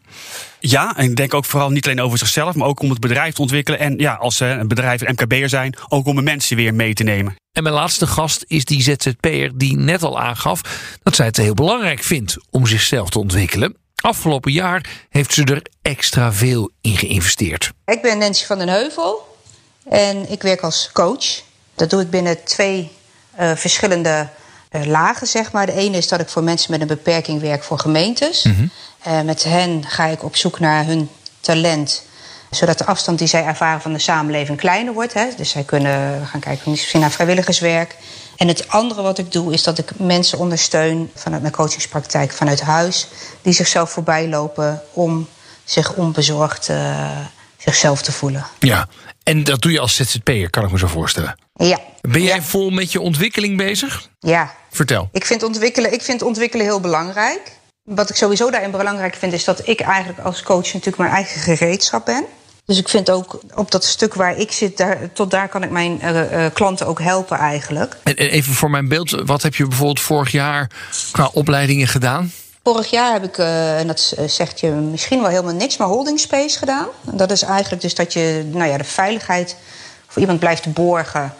Ja, 0.59 0.97
en 0.97 1.09
ik 1.09 1.15
denk 1.15 1.33
ook 1.33 1.45
vooral 1.45 1.69
niet 1.69 1.85
alleen 1.85 2.01
over 2.01 2.17
zichzelf, 2.17 2.55
maar 2.55 2.67
ook 2.67 2.79
om 2.79 2.89
het 2.89 2.99
bedrijf 2.99 3.33
te 3.33 3.41
ontwikkelen. 3.41 3.79
En 3.79 3.97
ja, 3.97 4.13
als 4.13 4.37
ze 4.37 4.45
een 4.45 4.67
bedrijf 4.67 5.01
een 5.01 5.11
MKB'er 5.11 5.49
zijn, 5.49 5.75
ook 5.95 6.05
om 6.05 6.15
de 6.15 6.21
mensen 6.21 6.55
weer 6.55 6.73
mee 6.73 6.93
te 6.93 7.03
nemen. 7.03 7.35
En 7.51 7.63
mijn 7.63 7.75
laatste 7.75 8.07
gast 8.07 8.43
is 8.47 8.65
die 8.65 8.81
ZZP'er 8.81 9.51
die 9.57 9.77
net 9.77 10.03
al 10.03 10.19
aangaf 10.19 10.61
dat 11.03 11.15
zij 11.15 11.25
het 11.25 11.37
heel 11.37 11.53
belangrijk 11.53 12.03
vindt 12.03 12.37
om 12.49 12.67
zichzelf 12.67 13.09
te 13.09 13.19
ontwikkelen. 13.19 13.75
Afgelopen 13.95 14.51
jaar 14.51 14.85
heeft 15.09 15.33
ze 15.33 15.43
er 15.43 15.61
extra 15.81 16.33
veel 16.33 16.71
in 16.81 16.97
geïnvesteerd. 16.97 17.71
Ik 17.85 18.01
ben 18.01 18.17
Nancy 18.17 18.45
van 18.45 18.57
den 18.57 18.69
Heuvel 18.69 19.37
en 19.89 20.31
ik 20.31 20.41
werk 20.41 20.61
als 20.61 20.89
coach. 20.93 21.41
Dat 21.75 21.89
doe 21.89 22.01
ik 22.01 22.09
binnen 22.09 22.43
twee 22.43 22.91
uh, 23.39 23.55
verschillende 23.55 24.29
uh, 24.71 24.85
lagen, 24.85 25.27
zeg 25.27 25.51
maar. 25.51 25.65
De 25.65 25.73
ene 25.73 25.97
is 25.97 26.07
dat 26.07 26.19
ik 26.19 26.29
voor 26.29 26.43
mensen 26.43 26.71
met 26.71 26.81
een 26.81 26.87
beperking 26.87 27.41
werk 27.41 27.63
voor 27.63 27.79
gemeentes. 27.79 28.43
Mm 28.43 28.55
-hmm. 28.55 28.71
uh, 29.07 29.21
met 29.21 29.43
hen 29.43 29.85
ga 29.87 30.05
ik 30.05 30.23
op 30.23 30.35
zoek 30.35 30.59
naar 30.59 30.85
hun 30.85 31.09
talent 31.39 32.03
zodat 32.55 32.77
de 32.77 32.85
afstand 32.85 33.19
die 33.19 33.27
zij 33.27 33.45
ervaren 33.45 33.81
van 33.81 33.93
de 33.93 33.99
samenleving 33.99 34.57
kleiner 34.57 34.93
wordt. 34.93 35.13
Hè. 35.13 35.27
Dus 35.37 35.49
zij 35.49 35.63
kunnen 35.63 36.27
gaan 36.27 36.39
kijken 36.39 36.71
misschien 36.71 36.99
naar 36.99 37.11
vrijwilligerswerk. 37.11 37.95
En 38.35 38.47
het 38.47 38.67
andere 38.67 39.01
wat 39.01 39.17
ik 39.17 39.31
doe 39.31 39.53
is 39.53 39.63
dat 39.63 39.77
ik 39.77 39.91
mensen 39.97 40.37
ondersteun 40.37 41.11
vanuit 41.15 41.41
mijn 41.41 41.53
coachingspraktijk 41.53 42.31
vanuit 42.31 42.61
huis. 42.61 43.07
Die 43.41 43.53
zichzelf 43.53 43.89
voorbij 43.89 44.27
lopen 44.27 44.81
om 44.93 45.27
zich 45.63 45.93
onbezorgd 45.93 46.69
uh, 46.69 47.09
zichzelf 47.57 48.01
te 48.01 48.11
voelen. 48.11 48.45
Ja, 48.59 48.87
en 49.23 49.43
dat 49.43 49.61
doe 49.61 49.71
je 49.71 49.79
als 49.79 49.95
ZZP'er, 49.95 50.49
kan 50.49 50.63
ik 50.63 50.71
me 50.71 50.77
zo 50.77 50.87
voorstellen. 50.87 51.37
Ja. 51.53 51.79
Ben 52.01 52.23
jij 52.23 52.35
ja. 52.35 52.41
vol 52.41 52.69
met 52.69 52.91
je 52.91 52.99
ontwikkeling 53.01 53.57
bezig? 53.57 54.09
Ja. 54.19 54.53
Vertel. 54.71 55.09
Ik 55.11 55.25
vind 55.25 55.43
ontwikkelen, 55.43 55.93
ik 55.93 56.01
vind 56.01 56.21
ontwikkelen 56.21 56.65
heel 56.65 56.79
belangrijk. 56.79 57.51
Wat 57.83 58.09
ik 58.09 58.15
sowieso 58.15 58.51
daarin 58.51 58.71
belangrijk 58.71 59.15
vind, 59.15 59.33
is 59.33 59.43
dat 59.43 59.67
ik 59.67 59.79
eigenlijk 59.79 60.19
als 60.19 60.43
coach 60.43 60.65
natuurlijk 60.65 60.97
mijn 60.97 61.11
eigen 61.11 61.41
gereedschap 61.41 62.05
ben. 62.05 62.25
Dus 62.65 62.77
ik 62.77 62.89
vind 62.89 63.09
ook 63.09 63.39
op 63.55 63.71
dat 63.71 63.83
stuk 63.83 64.13
waar 64.13 64.37
ik 64.37 64.51
zit, 64.51 64.77
daar, 64.77 65.11
tot 65.13 65.31
daar 65.31 65.49
kan 65.49 65.63
ik 65.63 65.69
mijn 65.69 65.99
uh, 66.03 66.31
uh, 66.31 66.45
klanten 66.53 66.87
ook 66.87 67.01
helpen 67.01 67.37
eigenlijk. 67.37 67.97
En 68.03 68.15
even 68.15 68.53
voor 68.53 68.69
mijn 68.69 68.87
beeld, 68.87 69.21
wat 69.25 69.41
heb 69.41 69.55
je 69.55 69.67
bijvoorbeeld 69.67 69.99
vorig 69.99 70.31
jaar 70.31 70.69
qua 71.11 71.29
opleidingen 71.33 71.87
gedaan? 71.87 72.31
Vorig 72.63 72.89
jaar 72.89 73.13
heb 73.13 73.23
ik, 73.23 73.37
uh, 73.37 73.79
en 73.79 73.87
dat 73.87 74.15
zegt 74.27 74.59
je 74.59 74.67
misschien 74.67 75.21
wel 75.21 75.29
helemaal 75.29 75.53
niks, 75.53 75.77
maar 75.77 75.87
holding 75.87 76.19
space 76.19 76.57
gedaan. 76.57 76.87
Dat 77.01 77.31
is 77.31 77.41
eigenlijk 77.41 77.81
dus 77.81 77.95
dat 77.95 78.13
je 78.13 78.49
nou 78.51 78.69
ja, 78.69 78.77
de 78.77 78.83
veiligheid 78.83 79.55
voor 80.07 80.21
iemand 80.21 80.39
blijft 80.39 80.73
borgen, 80.73 81.33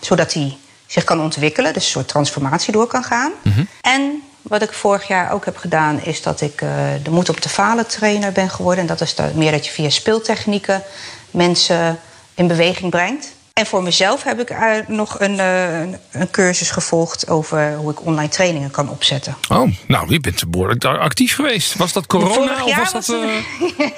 zodat 0.00 0.32
hij 0.32 0.56
zich 0.86 1.04
kan 1.04 1.20
ontwikkelen, 1.20 1.72
dus 1.72 1.84
een 1.84 1.90
soort 1.90 2.08
transformatie 2.08 2.72
door 2.72 2.86
kan 2.86 3.04
gaan. 3.04 3.32
En 3.80 4.22
wat 4.48 4.62
ik 4.62 4.72
vorig 4.72 5.08
jaar 5.08 5.32
ook 5.32 5.44
heb 5.44 5.56
gedaan, 5.56 6.00
is 6.02 6.22
dat 6.22 6.40
ik 6.40 6.60
uh, 6.60 6.70
de 7.02 7.10
moed 7.10 7.28
op 7.28 7.40
de 7.40 7.48
falen 7.48 7.86
trainer 7.86 8.32
ben 8.32 8.50
geworden. 8.50 8.80
En 8.80 8.88
dat 8.88 9.00
is 9.00 9.14
meer 9.34 9.50
dat 9.50 9.66
je 9.66 9.72
via 9.72 9.90
speeltechnieken 9.90 10.82
mensen 11.30 11.98
in 12.34 12.46
beweging 12.46 12.90
brengt. 12.90 13.36
En 13.58 13.66
voor 13.66 13.82
mezelf 13.82 14.22
heb 14.22 14.40
ik 14.40 14.54
nog 14.88 15.20
een, 15.20 15.34
uh, 15.34 15.80
een, 16.10 16.30
cursus 16.30 16.70
gevolgd 16.70 17.28
over 17.28 17.74
hoe 17.74 17.90
ik 17.90 18.06
online 18.06 18.28
trainingen 18.28 18.70
kan 18.70 18.90
opzetten. 18.90 19.36
Oh, 19.48 19.72
nou, 19.86 20.12
je 20.12 20.20
bent 20.20 20.50
behoorlijk 20.50 20.84
actief 20.84 21.34
geweest. 21.34 21.76
Was 21.76 21.92
dat 21.92 22.06
corona 22.06 22.64
of 22.64 22.76
was 22.76 22.92
dat... 22.92 23.06
Was 23.06 23.16
uh... 23.16 23.90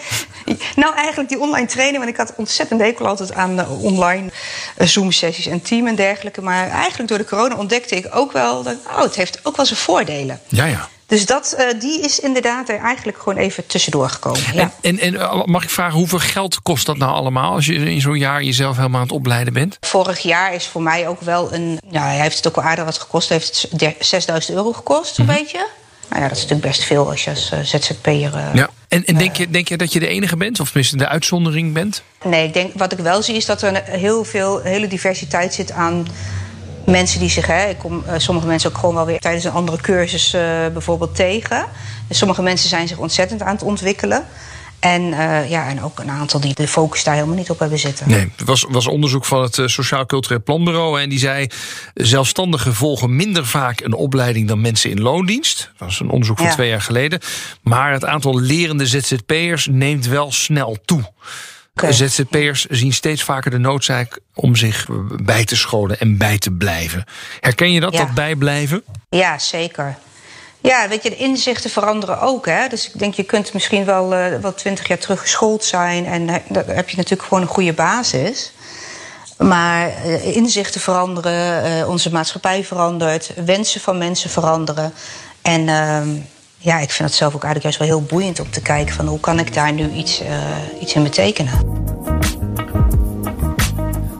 nou, 0.83 0.95
eigenlijk 0.95 1.29
die 1.29 1.40
online 1.40 1.67
training, 1.67 1.99
want 1.99 2.11
ik 2.11 2.17
had 2.17 2.33
ontzettend 2.37 2.81
hekel 2.81 3.07
altijd 3.07 3.33
aan 3.35 3.69
online 3.69 4.31
Zoom-sessies 4.79 5.47
en 5.47 5.62
team 5.62 5.87
en 5.87 5.95
dergelijke. 5.95 6.43
Maar 6.43 6.69
eigenlijk 6.69 7.09
door 7.09 7.19
de 7.19 7.25
corona 7.25 7.55
ontdekte 7.55 7.97
ik 7.97 8.07
ook 8.11 8.33
wel 8.33 8.62
dat 8.62 8.76
oh, 8.87 9.02
het 9.02 9.14
heeft 9.14 9.40
ook 9.43 9.57
wel 9.57 9.67
zijn 9.67 9.79
voordelen. 9.79 10.40
Ja, 10.49 10.64
ja. 10.64 10.88
Dus 11.11 11.26
dat, 11.26 11.57
uh, 11.59 11.81
die 11.81 12.00
is 12.00 12.21
inderdaad 12.21 12.69
er 12.69 12.79
eigenlijk 12.79 13.19
gewoon 13.19 13.38
even 13.38 13.67
tussendoor 13.67 14.09
gekomen. 14.09 14.40
Ja. 14.55 14.73
En, 14.81 14.99
en, 14.99 15.21
en, 15.21 15.43
mag 15.45 15.62
ik 15.62 15.71
vragen, 15.71 15.99
hoeveel 15.99 16.19
geld 16.19 16.62
kost 16.62 16.87
dat 16.87 16.97
nou 16.97 17.12
allemaal... 17.12 17.55
als 17.55 17.67
je 17.67 17.75
in 17.75 18.00
zo'n 18.00 18.19
jaar 18.19 18.43
jezelf 18.43 18.76
helemaal 18.76 19.00
aan 19.00 19.07
het 19.07 19.17
opleiden 19.17 19.52
bent? 19.52 19.76
Vorig 19.81 20.19
jaar 20.19 20.55
is 20.55 20.67
voor 20.67 20.83
mij 20.83 21.09
ook 21.09 21.21
wel 21.21 21.52
een... 21.52 21.81
Ja, 21.90 22.02
hij 22.02 22.21
heeft 22.21 22.37
het 22.37 22.49
ook 22.49 22.55
wel 22.55 22.64
aardig 22.64 22.85
wat 22.85 22.99
gekost. 22.99 23.29
Hij 23.29 23.38
heeft 23.38 23.69
6000 24.00 24.57
euro 24.57 24.73
gekost, 24.73 25.14
zo'n 25.14 25.25
mm 25.25 25.31
-hmm. 25.31 25.40
beetje. 25.40 25.67
Nou 26.09 26.23
ja, 26.23 26.29
dat 26.29 26.37
is 26.37 26.43
natuurlijk 26.43 26.69
best 26.69 26.85
veel 26.85 27.11
als 27.11 27.25
je 27.25 27.31
als 27.31 27.50
uh, 27.55 27.61
ZZP'er... 27.61 28.35
Uh, 28.35 28.55
ja. 28.55 28.71
En, 28.88 29.05
en 29.05 29.17
denk, 29.17 29.37
je, 29.37 29.50
denk 29.50 29.69
je 29.69 29.76
dat 29.76 29.93
je 29.93 30.00
de 30.00 30.07
enige 30.07 30.37
bent? 30.37 30.61
Of 30.61 30.67
tenminste 30.67 30.97
de 30.97 31.09
uitzondering 31.09 31.73
bent? 31.73 32.02
Nee, 32.25 32.47
ik 32.47 32.52
denk, 32.52 32.73
wat 32.75 32.93
ik 32.93 32.99
wel 32.99 33.23
zie 33.23 33.37
is 33.37 33.47
dat 33.47 33.62
er 33.62 33.83
heel 33.85 34.25
veel... 34.25 34.61
hele 34.61 34.87
diversiteit 34.87 35.55
zit 35.55 35.73
aan 35.73 36.07
mensen 36.90 37.20
die 37.20 37.30
zich, 37.30 37.47
hè, 37.47 37.68
ik 37.68 37.78
kom 37.78 38.02
uh, 38.06 38.12
sommige 38.16 38.47
mensen 38.47 38.70
ook 38.70 38.78
gewoon 38.78 38.94
wel 38.94 39.06
weer 39.06 39.20
tijdens 39.20 39.44
een 39.44 39.52
andere 39.52 39.78
cursus 39.80 40.35
uh, 40.35 40.40
bijvoorbeeld 40.73 41.14
tegen. 41.14 41.64
Dus 42.09 42.18
sommige 42.18 42.42
mensen 42.42 42.68
zijn 42.68 42.88
zich 42.88 42.99
ontzettend 42.99 43.42
aan 43.42 43.54
het 43.54 43.62
ontwikkelen. 43.62 44.26
En, 44.78 45.02
uh, 45.02 45.50
ja, 45.50 45.68
en 45.68 45.82
ook 45.82 45.99
een 45.99 46.11
aantal 46.11 46.40
die 46.40 46.54
de 46.54 46.68
focus 46.68 47.04
daar 47.04 47.14
helemaal 47.14 47.37
niet 47.37 47.50
op 47.50 47.59
hebben 47.59 47.78
zitten. 47.78 48.09
Nee, 48.09 48.32
er 48.37 48.44
was, 48.44 48.66
was 48.68 48.87
onderzoek 48.87 49.25
van 49.25 49.42
het 49.42 49.62
Sociaal 49.64 50.06
Cultureel 50.06 50.42
Planbureau. 50.42 51.00
En 51.00 51.09
die 51.09 51.18
zei: 51.18 51.47
zelfstandigen 51.94 52.75
volgen 52.75 53.16
minder 53.16 53.47
vaak 53.47 53.80
een 53.80 53.94
opleiding 53.94 54.49
dan 54.49 54.61
mensen 54.61 54.90
in 54.90 55.00
loondienst. 55.00 55.70
Dat 55.78 55.88
was 55.88 56.00
een 56.00 56.11
onderzoek 56.11 56.37
van 56.37 56.47
ja. 56.47 56.52
twee 56.52 56.68
jaar 56.68 56.82
geleden. 56.82 57.20
Maar 57.62 57.92
het 57.92 58.04
aantal 58.04 58.40
lerende 58.40 58.87
ZZP'ers 58.87 59.66
neemt 59.70 60.06
wel 60.06 60.32
snel 60.32 60.78
toe. 60.85 61.12
Okay. 61.82 62.08
ZZP'ers 62.08 62.64
zien 62.64 62.92
steeds 62.92 63.22
vaker 63.22 63.50
de 63.50 63.58
noodzaak 63.58 64.18
om 64.34 64.56
zich 64.56 64.87
bij 65.22 65.44
te 65.44 65.56
scholen 65.56 65.99
en 66.00 66.18
bij 66.18 66.38
te 66.38 66.50
blijven. 66.50 67.04
Herken 67.40 67.72
je 67.72 67.80
dat, 67.80 67.92
ja. 67.92 67.99
dat 67.99 68.14
bijblijven? 68.14 68.82
Ja, 69.08 69.38
zeker. 69.38 69.96
Ja, 70.62 70.88
weet 70.88 71.02
je, 71.02 71.10
de 71.10 71.16
inzichten 71.16 71.70
veranderen 71.70 72.20
ook. 72.20 72.46
Hè? 72.46 72.68
Dus 72.68 72.87
ik 72.87 72.99
denk, 72.99 73.14
je 73.14 73.22
kunt 73.22 73.52
misschien 73.52 73.84
wel 73.84 74.12
uh, 74.12 74.37
wel 74.40 74.54
twintig 74.54 74.88
jaar 74.88 74.99
terug 74.99 75.20
geschoold 75.20 75.64
zijn... 75.64 76.06
en 76.06 76.28
uh, 76.28 76.34
dan 76.49 76.64
heb 76.66 76.88
je 76.88 76.96
natuurlijk 76.96 77.28
gewoon 77.28 77.42
een 77.42 77.49
goede 77.49 77.72
basis. 77.72 78.52
Maar 79.38 80.06
uh, 80.06 80.37
inzichten 80.37 80.80
veranderen, 80.80 81.88
onze 81.88 82.12
maatschappij 82.12 82.64
verandert... 82.64 83.32
wensen 83.44 83.80
van 83.80 83.99
mensen 83.99 84.30
veranderen. 84.30 84.92
En 85.42 85.68
ehm, 85.68 86.08
ja, 86.62 86.79
ik 86.79 86.90
vind 86.90 87.09
het 87.09 87.19
zelf 87.19 87.35
ook 87.35 87.45
eigenlijk 87.45 87.62
juist 87.62 87.79
wel 87.79 87.99
heel 87.99 88.09
boeiend 88.09 88.40
om 88.40 88.50
te 88.50 88.62
kijken 88.62 88.95
van 88.95 89.07
hoe 89.07 89.21
kan 89.21 89.38
ik 89.38 89.55
daar 89.55 89.73
nu 89.73 89.90
iets, 89.90 90.23
uh, 90.23 90.29
iets 90.81 90.95
in 90.95 91.02
betekenen. 91.02 91.52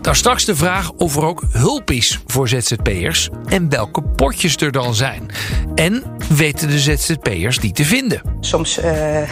Daar 0.03 0.17
straks 0.17 0.45
de 0.45 0.57
vraag 0.57 0.91
of 0.91 1.17
er 1.17 1.25
ook 1.25 1.43
hulp 1.53 1.91
is 1.91 2.21
voor 2.27 2.49
ZZP'ers 2.49 3.29
en 3.47 3.69
welke 3.69 4.03
potjes 4.03 4.57
er 4.57 4.73
dan 4.73 4.95
zijn. 4.95 5.31
En 5.75 6.05
weten 6.29 6.69
de 6.69 6.79
ZZP'ers 6.79 7.59
die 7.59 7.73
te 7.73 7.85
vinden? 7.85 8.23
Soms 8.41 8.79
uh, 8.79 9.23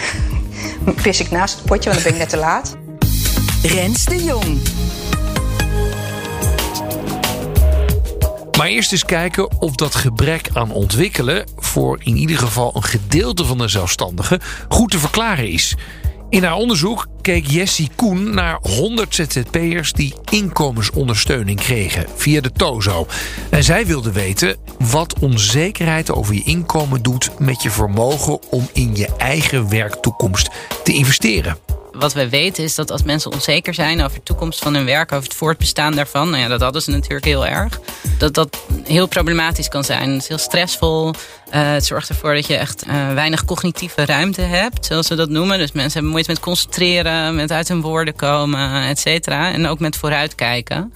pis 1.03 1.21
ik 1.21 1.31
naast 1.31 1.57
het 1.57 1.65
potje, 1.65 1.91
want 1.91 2.03
dan 2.03 2.13
ben 2.13 2.13
ik 2.13 2.19
net 2.19 2.29
te 2.29 2.37
laat. 2.37 2.77
Rens 3.63 4.05
de 4.05 4.25
Jong. 4.25 4.61
Maar 8.59 8.67
eerst 8.67 8.93
eens 8.93 9.05
kijken 9.05 9.61
of 9.61 9.75
dat 9.75 9.95
gebrek 9.95 10.49
aan 10.53 10.71
ontwikkelen 10.71 11.45
voor 11.57 11.99
in 12.03 12.17
ieder 12.17 12.39
geval 12.39 12.77
een 12.77 12.83
gedeelte 12.83 13.45
van 13.45 13.59
de 13.59 13.69
zelfstandigen 13.69 14.41
goed 14.69 14.91
te 14.91 14.99
verklaren 14.99 15.49
is. 15.49 15.77
In 16.29 16.45
haar 16.45 16.55
onderzoek 16.55 17.07
keek 17.21 17.47
Jessie 17.47 17.89
Koen 17.97 18.35
naar 18.35 18.59
100 18.63 19.15
ZZP'ers 19.15 19.93
die 19.93 20.15
inkomensondersteuning 20.31 21.61
kregen 21.61 22.07
via 22.17 22.41
de 22.41 22.53
TOZO. 22.53 23.07
En 23.51 23.65
zij 23.65 23.87
wilde 23.87 24.13
weten 24.13 24.57
wat 24.79 25.19
onzekerheid 25.19 26.11
over 26.11 26.35
je 26.35 26.45
inkomen 26.45 27.03
doet 27.03 27.31
met 27.39 27.63
je 27.63 27.71
vermogen 27.71 28.51
om 28.51 28.69
in 28.73 28.97
je 28.97 29.09
eigen 29.17 29.69
werktoekomst 29.69 30.51
te 30.85 30.93
investeren 30.93 31.78
wat 31.99 32.13
wij 32.13 32.29
weten 32.29 32.65
is 32.65 32.75
dat 32.75 32.91
als 32.91 33.03
mensen 33.03 33.33
onzeker 33.33 33.75
zijn 33.75 34.03
over 34.03 34.17
de 34.17 34.23
toekomst 34.23 34.63
van 34.63 34.75
hun 34.75 34.85
werk, 34.85 35.13
over 35.13 35.29
het 35.29 35.37
voortbestaan 35.37 35.95
daarvan, 35.95 36.31
nou 36.31 36.43
ja, 36.43 36.49
dat 36.49 36.61
hadden 36.61 36.83
ze 36.83 36.91
natuurlijk 36.91 37.25
heel 37.25 37.47
erg, 37.47 37.81
dat 38.19 38.35
dat 38.35 38.59
heel 38.85 39.07
problematisch 39.07 39.69
kan 39.69 39.85
zijn. 39.85 40.11
Het 40.11 40.23
is 40.23 40.29
heel 40.29 40.39
stressvol. 40.39 41.07
Uh, 41.09 41.15
het 41.73 41.87
zorgt 41.87 42.09
ervoor 42.09 42.35
dat 42.35 42.47
je 42.47 42.57
echt 42.57 42.87
uh, 42.87 43.13
weinig 43.13 43.45
cognitieve 43.45 44.05
ruimte 44.05 44.41
hebt, 44.41 44.87
zoals 44.87 45.09
we 45.09 45.15
dat 45.15 45.29
noemen. 45.29 45.59
Dus 45.59 45.73
mensen 45.73 45.93
hebben 45.93 46.11
moeite 46.11 46.31
met 46.31 46.41
concentreren, 46.41 47.35
met 47.35 47.53
uit 47.53 47.69
hun 47.69 47.81
woorden 47.81 48.17
komen, 48.17 48.89
et 48.89 48.99
cetera. 48.99 49.53
En 49.53 49.67
ook 49.67 49.79
met 49.79 49.97
vooruitkijken. 49.97 50.93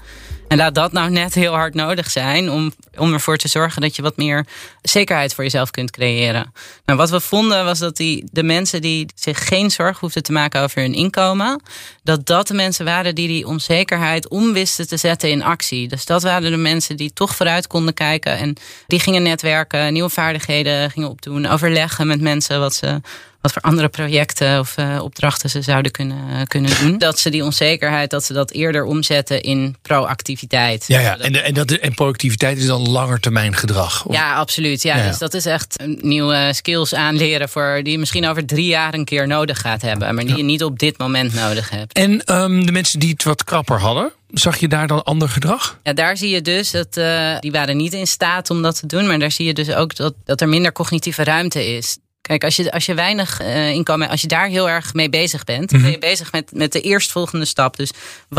En 0.53 0.59
laat 0.59 0.75
dat 0.75 0.93
nou 0.93 1.11
net 1.11 1.35
heel 1.35 1.53
hard 1.53 1.75
nodig 1.75 2.11
zijn 2.11 2.51
om, 2.51 2.73
om 2.97 3.13
ervoor 3.13 3.37
te 3.37 3.49
zorgen 3.49 3.81
dat 3.83 3.97
je 3.97 4.03
wat 4.03 4.17
meer 4.17 4.47
zekerheid 4.83 5.35
voor 5.35 5.45
jezelf 5.45 5.71
kunt 5.71 5.91
creëren. 5.91 6.53
Nou, 6.85 6.99
wat 6.99 7.11
we 7.11 7.21
vonden 7.21 7.65
was 7.65 7.79
dat 7.79 7.97
die, 7.97 8.25
de 8.33 8.43
mensen 8.43 8.81
die 8.81 9.07
zich 9.15 9.49
geen 9.49 9.71
zorg 9.71 9.99
hoefden 9.99 10.23
te 10.23 10.33
maken 10.33 10.61
over 10.61 10.83
hun 10.83 10.95
inkomen, 10.95 11.63
dat 12.03 12.27
dat 12.27 12.47
de 12.47 12.55
mensen 12.55 12.85
waren 12.85 13.15
die 13.15 13.29
die 13.29 13.47
onzekerheid 13.47 14.29
om 14.29 14.53
wisten 14.53 14.89
te 14.89 14.97
zetten 14.97 15.31
in 15.31 15.43
actie. 15.43 15.89
Dus 15.89 16.05
dat 16.05 16.23
waren 16.23 16.51
de 16.51 16.57
mensen 16.57 16.97
die 16.97 17.13
toch 17.13 17.37
vooruit 17.37 17.67
konden 17.67 17.95
kijken 17.95 18.39
en 18.39 18.57
die 18.87 19.01
gingen 19.01 19.23
netwerken, 19.23 19.93
nieuwe 19.93 20.11
vaardigheden 20.11 20.91
gingen 20.91 21.09
opdoen, 21.09 21.47
overleggen 21.47 22.07
met 22.07 22.21
mensen 22.21 22.61
wat 22.61 22.75
ze 22.75 23.01
wat 23.43 23.53
voor 23.53 23.63
andere 23.63 23.89
projecten 23.89 24.59
of 24.59 24.77
uh, 24.79 25.03
opdrachten 25.03 25.51
ze 25.51 25.63
zouden 25.63 25.93
kunnen, 25.93 26.47
kunnen 26.47 26.71
doen. 26.81 26.99
Dat 26.99 27.19
ze 27.19 27.31
die 27.31 27.45
onzekerheid, 27.45 28.11
dat 28.11 28.25
ze 28.25 28.33
dat 28.33 28.51
eerder 28.51 28.85
omzetten 28.85 29.41
in 29.41 29.77
proactiviteit. 29.83 30.85
Ja, 30.87 31.01
ja. 31.01 31.19
En, 31.19 31.45
en, 31.45 31.55
dat, 31.55 31.71
en 31.71 31.95
proactiviteit 31.95 32.59
is 32.59 32.67
dan 32.67 32.89
langetermijn 32.89 33.55
gedrag? 33.55 34.05
Of? 34.05 34.15
Ja, 34.15 34.35
absoluut. 34.35 34.83
Ja, 34.83 34.97
ja, 34.97 35.09
Dus 35.09 35.19
dat 35.19 35.35
is 35.35 35.47
echt 35.47 35.85
nieuwe 36.01 36.51
skills 36.53 36.95
aanleren 36.95 37.49
voor 37.49 37.81
die 37.83 37.93
je 37.93 37.99
misschien 37.99 38.29
over 38.29 38.47
drie 38.47 38.67
jaar 38.67 38.95
een 38.95 39.05
keer 39.05 39.27
nodig 39.27 39.61
gaat 39.61 39.83
hebben. 39.83 40.15
Maar 40.15 40.25
die 40.25 40.33
ja. 40.33 40.39
je 40.39 40.45
niet 40.45 40.65
op 40.65 40.79
dit 40.79 40.99
moment 40.99 41.35
nodig 41.35 41.71
hebt. 41.71 41.93
En 41.93 42.35
um, 42.35 42.67
de 42.67 42.73
mensen 42.73 42.99
die 42.99 43.11
het 43.11 43.23
wat 43.23 43.45
krapper 43.45 43.81
hadden, 43.81 44.13
Zag 44.33 44.57
je 44.57 44.69
daar 44.69 44.87
dan 44.87 45.03
ander 45.03 45.29
gedrag? 45.29 45.79
Ja, 45.83 45.93
daar 45.93 46.17
zie 46.17 46.31
je 46.31 46.43
dus 46.43 46.71
dat 46.71 46.97
uh, 46.97 47.39
die 47.41 47.53
waren 47.53 47.77
niet 47.77 47.93
in 47.93 48.07
staat 48.07 48.51
om 48.51 48.63
dat 48.63 48.79
te 48.81 48.87
doen. 48.87 49.07
Maar 49.07 49.19
daar 49.19 49.31
zie 49.31 49.47
je 49.47 49.55
dus 49.55 49.73
ook 49.73 49.97
dat, 49.97 50.15
dat 50.25 50.41
er 50.41 50.49
minder 50.49 50.73
cognitieve 50.73 51.25
ruimte 51.25 51.77
is. 51.77 51.99
Kijk, 52.23 52.45
als 52.45 52.57
je, 52.57 52.73
als 52.73 52.87
je 52.87 52.95
weinig 52.95 53.41
uh, 53.41 53.71
inkomen, 53.71 54.09
als 54.09 54.21
je 54.21 54.27
daar 54.27 54.47
heel 54.47 54.69
erg 54.69 54.95
mee 54.95 55.09
bezig 55.09 55.45
bent, 55.45 55.71
dan 55.71 55.83
ben 55.83 55.91
je 55.91 55.99
bezig 55.99 56.33
met, 56.33 56.51
met 56.53 56.73
de 56.73 56.81
eerstvolgende 56.81 57.45
stap. 57.45 57.77
Dus 57.77 57.91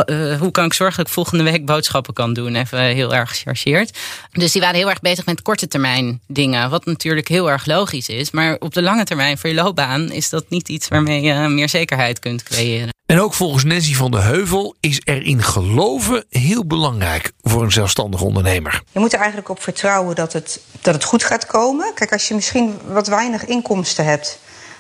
uh, 0.05 0.39
hoe 0.39 0.51
kan 0.51 0.65
ik 0.65 0.73
zorgen 0.73 0.97
dat 0.97 1.07
ik 1.07 1.13
volgende 1.13 1.43
week 1.43 1.65
boodschappen 1.65 2.13
kan 2.13 2.33
doen? 2.33 2.55
Even 2.55 2.79
heel 2.79 3.15
erg 3.15 3.29
gechargeerd. 3.29 3.97
Dus 4.31 4.51
die 4.51 4.61
waren 4.61 4.75
heel 4.75 4.89
erg 4.89 4.99
bezig 4.99 5.25
met 5.25 5.41
korte 5.41 5.67
termijn 5.67 6.21
dingen, 6.27 6.69
wat 6.69 6.85
natuurlijk 6.85 7.27
heel 7.27 7.51
erg 7.51 7.65
logisch 7.65 8.09
is. 8.09 8.31
Maar 8.31 8.55
op 8.59 8.73
de 8.73 8.81
lange 8.81 9.03
termijn 9.03 9.37
voor 9.37 9.49
je 9.49 9.55
loopbaan 9.55 10.11
is 10.11 10.29
dat 10.29 10.49
niet 10.49 10.69
iets 10.69 10.87
waarmee 10.87 11.21
je 11.21 11.33
meer 11.33 11.69
zekerheid 11.69 12.19
kunt 12.19 12.43
creëren. 12.43 12.91
En 13.13 13.21
ook 13.21 13.33
volgens 13.33 13.63
Nancy 13.63 13.93
van 13.93 14.11
de 14.11 14.19
Heuvel 14.19 14.75
is 14.79 15.01
erin 15.03 15.43
geloven 15.43 16.25
heel 16.29 16.65
belangrijk 16.65 17.31
voor 17.41 17.63
een 17.63 17.71
zelfstandig 17.71 18.21
ondernemer. 18.21 18.83
Je 18.91 18.99
moet 18.99 19.13
er 19.13 19.19
eigenlijk 19.19 19.49
op 19.49 19.61
vertrouwen 19.61 20.15
dat 20.15 20.33
het, 20.33 20.59
dat 20.81 20.93
het 20.93 21.03
goed 21.03 21.23
gaat 21.23 21.45
komen. 21.45 21.93
Kijk, 21.95 22.11
als 22.11 22.27
je 22.27 22.33
misschien 22.33 22.77
wat 22.87 23.07
weinig 23.07 23.45
inkomsten 23.45 24.05
hebt, 24.05 24.39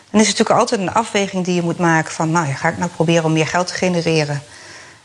dan 0.09 0.21
is 0.21 0.27
het 0.27 0.37
natuurlijk 0.37 0.59
altijd 0.59 0.81
een 0.81 0.93
afweging 0.93 1.45
die 1.45 1.55
je 1.55 1.61
moet 1.61 1.77
maken 1.77 2.11
van, 2.11 2.31
nou, 2.31 2.53
ga 2.53 2.69
ik 2.69 2.77
nou 2.77 2.89
proberen 2.89 3.23
om 3.23 3.33
meer 3.33 3.47
geld 3.47 3.67
te 3.67 3.73
genereren. 3.73 4.41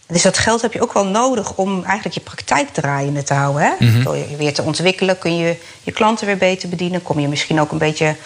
Dus 0.07 0.23
dat 0.23 0.39
geld 0.39 0.63
heb 0.63 0.73
je 0.73 0.83
ook 0.83 0.93
wel 0.93 1.07
nodig 1.07 1.55
om 1.55 1.85
eigenlijk 1.85 2.15
je 2.15 2.21
praktijk 2.21 2.69
draaiende 2.69 3.23
te 3.23 3.35
houden. 3.35 3.63
Hè? 3.63 3.87
Mhm. 3.87 4.03
Door 4.03 4.17
je 4.17 4.37
weer 4.37 4.55
te 4.55 4.63
ontwikkelen, 4.63 5.19
kun 5.19 5.37
je 5.37 5.57
je 5.83 5.93
klanten 5.93 6.27
weer 6.27 6.39
beter 6.39 6.69
bedienen. 6.69 7.03
Kom 7.03 7.21
je 7.21 7.29
misschien 7.29 7.61
ook 7.61 7.73
een 7.73 7.79
beetje 7.79 8.17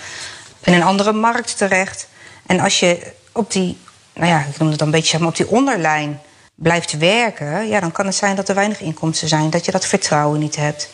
in 0.65 0.73
een 0.73 0.83
andere 0.83 1.13
markt 1.13 1.57
terecht. 1.57 2.09
En 2.47 2.61
als 2.61 2.81
je 2.81 3.13
op 3.33 3.53
die 3.53 3.77
nou 4.15 4.29
ja, 4.29 4.39
ik 4.51 4.59
noem 4.59 4.69
het 4.69 4.79
dan 4.79 4.87
een 4.87 4.93
beetje 4.95 5.09
zeg 5.11 5.21
maar, 5.21 5.29
op 5.29 5.37
die 5.37 5.49
onderlijn 5.49 6.21
blijft 6.55 6.99
werken, 6.99 7.69
ja, 7.69 7.81
dan 7.81 7.93
kan 7.93 8.07
het 8.07 8.15
zijn 8.15 8.37
dat 8.37 8.49
er 8.49 8.55
weinig 8.55 8.81
inkomsten 8.81 9.29
zijn, 9.29 9.51
dat 9.51 9.65
je 9.65 9.73
dat 9.73 9.87
vertrouwen 9.87 10.41
niet 10.41 10.57
hebt 10.57 10.89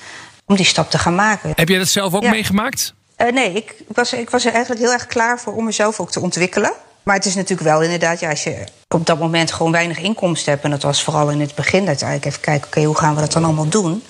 om 0.47 0.57
die 0.57 0.65
stap 0.65 0.91
te 0.91 0.99
gaan 0.99 1.15
maken. 1.15 1.53
Heb 1.55 1.69
jij 1.69 1.79
dat 1.79 1.89
zelf 1.89 2.15
ook 2.15 2.23
Ja. 2.23 2.31
meegemaakt? 2.31 2.95
Eh, 3.17 3.33
nee, 3.33 3.53
ik 3.53 3.75
was, 3.89 4.13
ik 4.13 4.31
was 4.31 4.45
er 4.45 4.53
eigenlijk 4.53 4.81
heel 4.83 4.93
erg 4.93 5.07
klaar 5.07 5.41
voor 5.41 5.55
om 5.55 5.65
mezelf 5.65 6.01
ook 6.01 6.11
te 6.11 6.21
ontwikkelen. 6.21 6.73
Maar 7.03 7.17
het 7.17 7.27
is 7.27 7.35
natuurlijk 7.35 7.69
wel 7.69 7.83
inderdaad, 7.83 8.21
ja, 8.21 8.31
als 8.31 8.43
je 8.43 8.65
op 8.89 9.07
dat 9.07 9.19
moment 9.19 9.53
gewoon 9.53 9.73
weinig 9.73 9.99
inkomsten 9.99 10.53
hebt... 10.53 10.65
en 10.65 10.71
dat 10.71 10.83
was 10.83 11.03
vooral 11.03 11.31
in 11.31 11.41
het 11.41 11.55
begin 11.55 11.87
uiteindelijk 11.87 12.29
even 12.29 12.41
kijken... 12.41 12.67
oké, 12.67 12.83
hoe 12.83 12.97
gaan 12.97 13.15
we 13.15 13.21
dat 13.21 13.33
dan 13.33 13.45
allemaal 13.45 13.69
doen? 13.69 14.03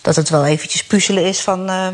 Dat 0.00 0.16
het 0.16 0.28
wel 0.28 0.44
eventjes 0.44 0.84
puzzelen 0.84 1.24
is 1.24 1.40
van... 1.40 1.70
Uh, 1.70 1.86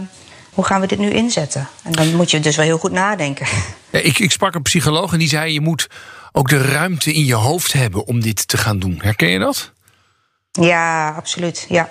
hoe 0.54 0.64
gaan 0.64 0.80
we 0.80 0.86
dit 0.86 0.98
nu 0.98 1.10
inzetten? 1.10 1.68
En 1.82 1.92
dan 1.92 2.14
moet 2.14 2.30
je 2.30 2.40
dus 2.40 2.56
wel 2.56 2.64
heel 2.64 2.78
goed 2.78 2.92
nadenken. 2.92 3.46
Ja, 3.90 3.98
ik, 3.98 4.18
ik 4.18 4.30
sprak 4.30 4.54
een 4.54 4.62
psycholoog 4.62 5.12
en 5.12 5.18
die 5.18 5.28
zei... 5.28 5.52
je 5.52 5.60
moet 5.60 5.86
ook 6.32 6.48
de 6.48 6.62
ruimte 6.62 7.12
in 7.12 7.24
je 7.24 7.34
hoofd 7.34 7.72
hebben 7.72 8.06
om 8.06 8.20
dit 8.20 8.48
te 8.48 8.56
gaan 8.56 8.78
doen. 8.78 8.98
Herken 9.02 9.28
je 9.28 9.38
dat? 9.38 9.72
Ja, 10.52 11.14
absoluut. 11.16 11.66
Ja. 11.68 11.88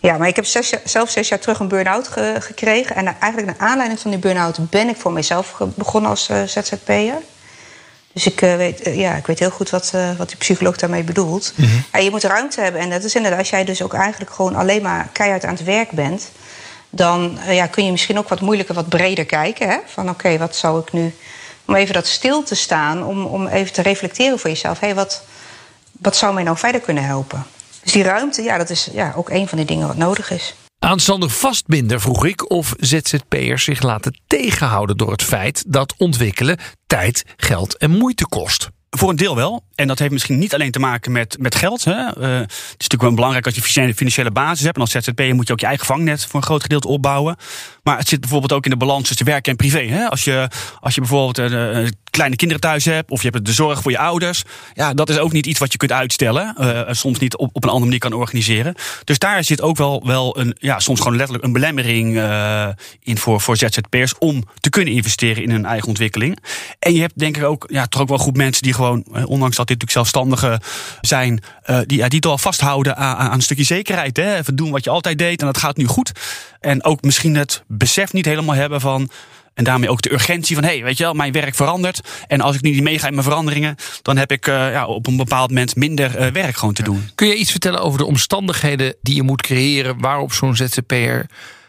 Ja, 0.00 0.18
maar 0.18 0.28
ik 0.28 0.36
heb 0.36 0.44
zes, 0.44 0.72
zelf 0.84 1.10
zes 1.10 1.28
jaar 1.28 1.38
terug 1.38 1.58
een 1.58 1.68
burn-out 1.68 2.08
gekregen. 2.38 2.96
En 2.96 3.06
eigenlijk 3.06 3.46
naar 3.46 3.68
aanleiding 3.68 4.00
van 4.00 4.10
die 4.10 4.20
burn-out 4.20 4.70
ben 4.70 4.88
ik 4.88 4.96
voor 4.96 5.12
mezelf 5.12 5.60
begonnen 5.74 6.10
als 6.10 6.28
uh, 6.30 6.42
ZZP'er. 6.42 7.22
Dus 8.12 8.26
ik, 8.26 8.42
uh, 8.42 8.56
weet, 8.56 8.86
uh, 8.86 8.98
ja, 8.98 9.14
ik 9.14 9.26
weet 9.26 9.38
heel 9.38 9.50
goed 9.50 9.70
wat, 9.70 9.92
wat 10.16 10.28
die 10.28 10.36
psycholoog 10.36 10.76
daarmee 10.76 11.04
bedoelt. 11.04 11.52
Mm 11.54 11.66
-hmm. 11.66 12.02
je 12.02 12.10
moet 12.10 12.24
ruimte 12.24 12.60
hebben. 12.60 12.80
En 12.80 12.90
dat 12.90 13.04
is 13.04 13.14
inderdaad, 13.14 13.38
als 13.38 13.50
jij 13.50 13.64
dus 13.64 13.82
ook 13.82 13.94
eigenlijk 13.94 14.32
gewoon 14.32 14.54
alleen 14.54 14.82
maar 14.82 15.08
keihard 15.12 15.44
aan 15.44 15.54
het 15.54 15.64
werk 15.64 15.90
bent... 15.90 16.30
dan 16.90 17.38
ja, 17.48 17.66
kun 17.66 17.84
je 17.84 17.90
misschien 17.90 18.18
ook 18.18 18.28
wat 18.28 18.40
moeilijker, 18.40 18.74
wat 18.74 18.88
breder 18.88 19.24
kijken. 19.24 19.68
Hè? 19.68 19.78
Van 19.86 20.08
oké, 20.08 20.38
wat 20.38 20.56
zou 20.56 20.80
ik 20.80 20.92
nu... 20.92 21.14
Om 21.64 21.74
even 21.74 21.94
dat 21.94 22.06
stil 22.06 22.42
te 22.42 22.54
staan, 22.54 23.04
om, 23.04 23.24
om 23.24 23.46
even 23.46 23.72
te 23.72 23.82
reflecteren 23.82 24.38
voor 24.38 24.50
jezelf. 24.50 24.80
Hé, 24.80 24.86
hey, 24.86 24.96
wat, 24.96 25.24
wat 25.92 26.16
zou 26.16 26.34
mij 26.34 26.42
nou 26.42 26.56
verder 26.56 26.80
kunnen 26.80 27.04
helpen? 27.04 27.46
Dus 27.82 27.92
die 27.92 28.02
ruimte, 28.02 28.42
ja, 28.42 28.58
dat 28.58 28.70
is 28.70 28.88
ja, 28.92 29.12
ook 29.16 29.30
een 29.30 29.48
van 29.48 29.58
die 29.58 29.66
dingen 29.66 29.86
wat 29.86 29.96
nodig 29.96 30.30
is. 30.30 30.54
Aan 30.78 31.00
Sander 31.00 31.30
Vastbinder 31.30 32.00
vroeg 32.00 32.24
ik 32.24 32.50
of 32.50 32.74
ZZP'ers 32.78 33.64
zich 33.64 33.82
laten 33.82 34.20
tegenhouden 34.26 34.96
door 34.96 35.10
het 35.10 35.22
feit 35.22 35.64
dat 35.66 35.94
ontwikkelen 35.96 36.58
tijd, 36.86 37.24
geld 37.36 37.76
en 37.76 37.90
moeite 37.90 38.26
kost. 38.26 38.68
Voor 38.90 39.10
een 39.10 39.16
deel 39.16 39.36
wel. 39.36 39.64
En 39.74 39.86
dat 39.86 39.98
heeft 39.98 40.12
misschien 40.12 40.38
niet 40.38 40.54
alleen 40.54 40.70
te 40.70 40.78
maken 40.78 41.12
met, 41.12 41.36
met 41.40 41.54
geld. 41.54 41.84
Hè. 41.84 41.92
Uh, 41.92 42.38
het 42.38 42.50
is 42.50 42.66
natuurlijk 42.70 43.02
wel 43.02 43.14
belangrijk 43.14 43.46
als 43.46 43.54
je 43.54 43.60
financiële, 43.60 43.94
financiële 43.94 44.30
basis 44.30 44.64
hebt. 44.64 44.76
En 44.76 44.82
als 44.82 44.90
ZZP'er 44.90 45.34
moet 45.34 45.46
je 45.46 45.52
ook 45.52 45.60
je 45.60 45.66
eigen 45.66 45.86
vangnet 45.86 46.24
voor 46.24 46.40
een 46.40 46.46
groot 46.46 46.62
gedeelte 46.62 46.88
opbouwen. 46.88 47.36
Maar 47.82 47.98
het 47.98 48.08
zit 48.08 48.20
bijvoorbeeld 48.20 48.52
ook 48.52 48.64
in 48.64 48.70
de 48.70 48.76
balans 48.76 49.08
tussen 49.08 49.26
werk 49.26 49.48
en 49.48 49.56
privé. 49.56 49.86
Hè. 49.86 50.08
Als, 50.08 50.24
je, 50.24 50.48
als 50.80 50.94
je 50.94 51.00
bijvoorbeeld 51.00 51.52
uh, 51.52 51.88
kleine 52.10 52.36
kinderen 52.36 52.62
thuis 52.62 52.84
hebt. 52.84 53.10
Of 53.10 53.22
je 53.22 53.28
hebt 53.28 53.46
de 53.46 53.52
zorg 53.52 53.82
voor 53.82 53.90
je 53.90 53.98
ouders. 53.98 54.42
Ja, 54.74 54.94
dat 54.94 55.08
is 55.08 55.18
ook 55.18 55.32
niet 55.32 55.46
iets 55.46 55.58
wat 55.58 55.72
je 55.72 55.78
kunt 55.78 55.92
uitstellen. 55.92 56.54
Uh, 56.60 56.80
soms 56.90 57.18
niet 57.18 57.36
op, 57.36 57.50
op 57.52 57.62
een 57.62 57.68
andere 57.68 57.84
manier 57.84 57.98
kan 57.98 58.12
organiseren. 58.12 58.74
Dus 59.04 59.18
daar 59.18 59.44
zit 59.44 59.60
ook 59.60 59.76
wel, 59.76 60.06
wel 60.06 60.38
een, 60.38 60.56
ja, 60.58 60.78
soms 60.78 61.00
gewoon 61.00 61.16
letterlijk 61.16 61.46
een 61.46 61.52
belemmering 61.52 62.16
in 63.02 63.18
voor, 63.18 63.40
voor 63.40 63.56
ZZP'ers. 63.56 64.18
Om 64.18 64.44
te 64.60 64.70
kunnen 64.70 64.94
investeren 64.94 65.42
in 65.42 65.50
hun 65.50 65.64
eigen 65.64 65.88
ontwikkeling. 65.88 66.38
En 66.78 66.94
je 66.94 67.00
hebt 67.00 67.18
denk 67.18 67.36
ik 67.36 67.44
ook, 67.44 67.66
ja, 67.70 67.86
toch 67.86 68.00
ook 68.00 68.08
wel 68.08 68.18
goed 68.18 68.36
mensen 68.36 68.62
die 68.62 68.72
gewoon, 68.72 69.04
ondanks 69.06 69.56
dat 69.56 69.66
dit 69.66 69.80
natuurlijk 69.82 69.90
zelfstandigen 69.90 70.60
zijn, 71.00 71.42
die, 71.86 71.98
ja, 71.98 72.08
die 72.08 72.20
toch 72.20 72.30
wel 72.30 72.52
vasthouden 72.52 72.96
aan, 72.96 73.16
aan, 73.16 73.32
een 73.32 73.42
stukje 73.42 73.64
zekerheid. 73.64 74.16
Hè? 74.16 74.36
Even 74.36 74.56
doen 74.56 74.70
wat 74.70 74.84
je 74.84 74.90
altijd 74.90 75.18
deed 75.18 75.40
en 75.40 75.46
dat 75.46 75.58
gaat 75.58 75.76
nu 75.76 75.86
goed. 75.86 76.12
En 76.60 76.84
ook 76.84 77.02
misschien 77.02 77.34
het 77.34 77.62
besef 77.66 78.12
niet 78.12 78.24
helemaal 78.24 78.54
hebben 78.54 78.80
van. 78.80 79.10
En 79.58 79.64
daarmee 79.64 79.90
ook 79.90 80.02
de 80.02 80.12
urgentie 80.12 80.54
van, 80.54 80.64
hé, 80.64 80.70
hey, 80.70 80.82
weet 80.82 80.96
je 80.96 81.04
wel, 81.04 81.14
mijn 81.14 81.32
werk 81.32 81.54
verandert. 81.54 82.00
En 82.26 82.40
als 82.40 82.56
ik 82.56 82.62
nu 82.62 82.70
niet 82.70 82.82
meega 82.82 83.06
in 83.06 83.12
mijn 83.12 83.24
veranderingen, 83.24 83.76
dan 84.02 84.16
heb 84.16 84.32
ik 84.32 84.46
uh, 84.46 84.54
ja, 84.72 84.86
op 84.86 85.06
een 85.06 85.16
bepaald 85.16 85.48
moment 85.48 85.76
minder 85.76 86.20
uh, 86.20 86.32
werk 86.32 86.56
gewoon 86.56 86.74
te 86.74 86.82
doen. 86.82 87.10
Kun 87.14 87.28
je 87.28 87.34
iets 87.34 87.50
vertellen 87.50 87.80
over 87.80 87.98
de 87.98 88.04
omstandigheden 88.04 88.94
die 89.02 89.14
je 89.14 89.22
moet 89.22 89.42
creëren 89.42 90.00
waarop 90.00 90.32
zo'n 90.32 90.56
ZZP'er 90.56 91.26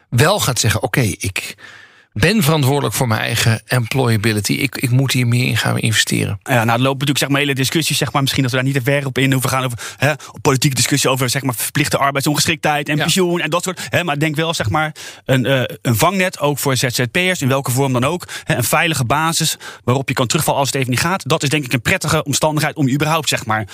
wel 0.10 0.40
gaat 0.40 0.60
zeggen: 0.60 0.82
oké, 0.82 1.00
okay, 1.00 1.16
ik 1.20 1.56
ben 2.14 2.44
verantwoordelijk 2.44 2.96
voor 2.96 3.08
mijn 3.08 3.22
eigen 3.22 3.62
employability. 3.66 4.54
Ik, 4.54 4.76
ik 4.76 4.90
moet 4.90 5.12
hier 5.12 5.28
meer 5.28 5.46
in 5.46 5.58
gaan 5.58 5.78
investeren. 5.78 6.40
Ja, 6.44 6.54
nou, 6.54 6.66
er 6.66 6.66
lopen 6.66 6.90
natuurlijk 6.90 7.18
zeg 7.18 7.30
maar, 7.30 7.40
hele 7.40 7.56
discussies. 7.56 7.98
Zeg 7.98 8.12
maar, 8.12 8.22
misschien 8.22 8.44
dat 8.44 8.52
we 8.52 8.58
daar 8.58 8.66
niet 8.66 8.76
te 8.76 8.82
ver 8.82 9.06
op 9.06 9.18
in 9.18 9.32
hoeven 9.32 9.50
gaan. 9.50 9.64
Over, 9.64 9.80
hè, 9.98 10.14
politieke 10.42 10.76
discussie 10.76 11.10
over 11.10 11.30
zeg 11.30 11.42
maar, 11.42 11.56
verplichte 11.56 11.98
arbeidsongeschiktheid 11.98 12.90
en 12.90 12.96
ja. 12.96 13.04
pensioen 13.04 13.42
en 13.42 13.50
dat 13.50 13.64
soort. 13.64 13.88
Hè, 13.90 14.04
maar 14.04 14.20
denk 14.20 14.36
wel 14.36 14.54
zeg 14.54 14.70
maar, 14.70 14.96
een, 15.26 15.46
uh, 15.46 15.62
een 15.82 15.96
vangnet, 15.96 16.40
ook 16.40 16.58
voor 16.58 16.78
ZZP'ers, 16.78 17.42
in 17.42 17.48
welke 17.48 17.72
vorm 17.72 17.94
dan 17.94 18.04
ook. 18.04 18.28
Hè, 18.44 18.56
een 18.56 18.64
veilige 18.64 19.06
basis 19.06 19.58
waarop 19.84 20.08
je 20.08 20.16
kan 20.16 20.28
terugvallen 20.28 20.60
als 20.60 20.70
het 20.70 20.78
even 20.78 20.90
niet 20.90 21.00
gaat. 21.00 21.30
Dat 21.30 21.44
is 21.44 21.50
denk 21.50 21.66
ik 21.66 21.74
een 21.74 21.82
prettige 21.82 22.24
omstandigheid 22.24 22.76
om 22.76 22.90
überhaupt 22.90 23.30
zeg 23.30 23.46
maar, 23.46 23.68